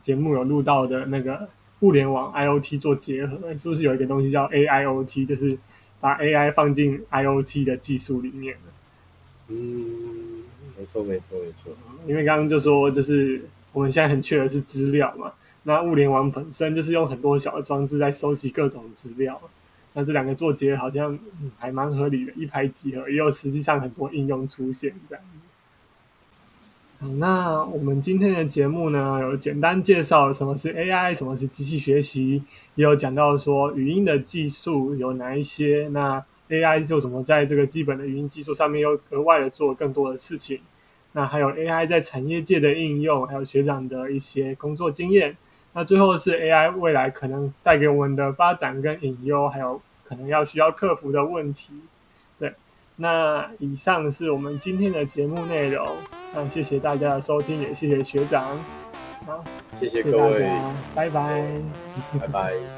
[0.00, 1.48] 节目有录到的那个
[1.80, 5.58] 物联网 IoT 做结合，是不是有一个东西叫 AIoT，就是
[6.00, 8.56] 把 AI 放进 IoT 的技术里面？
[9.48, 10.36] 嗯。
[10.78, 11.72] 没错，没错，没错。
[12.06, 13.40] 因为刚刚就说，就是
[13.72, 15.32] 我们现在很缺的是资料嘛。
[15.62, 19.40] 那物联网本身就是用很多小的装置在收集各种资料。
[19.94, 21.18] 那这两个做结合好像
[21.58, 25.24] 还蛮合理的，一拍即合，也有实际上很多应用出现这样。
[26.98, 32.42] 那我们今天的节目呢，有简单介绍什么是 AI，什么是机器学习，
[32.74, 35.88] 也有讲到说语音的技术有哪一些。
[35.92, 40.60] 那 AI 就怎么在这个基本的语音技术上面又额外的做更多的事情？
[41.12, 45.36] 那还有 AI 在产业界的应用，还有学长的一些工作经验。
[45.74, 51.74] 那最后是 AI 未来可能带给我们的发展跟隐忧，还有可能要需要克服的问题。
[52.98, 55.86] 对，那以上是我们今天的节目内容。
[56.34, 58.44] 那谢谢大家的收听，也谢谢学长。
[59.24, 59.42] 好，
[59.80, 60.48] 谢谢各位，
[60.94, 61.42] 拜拜，
[62.20, 62.75] 拜拜。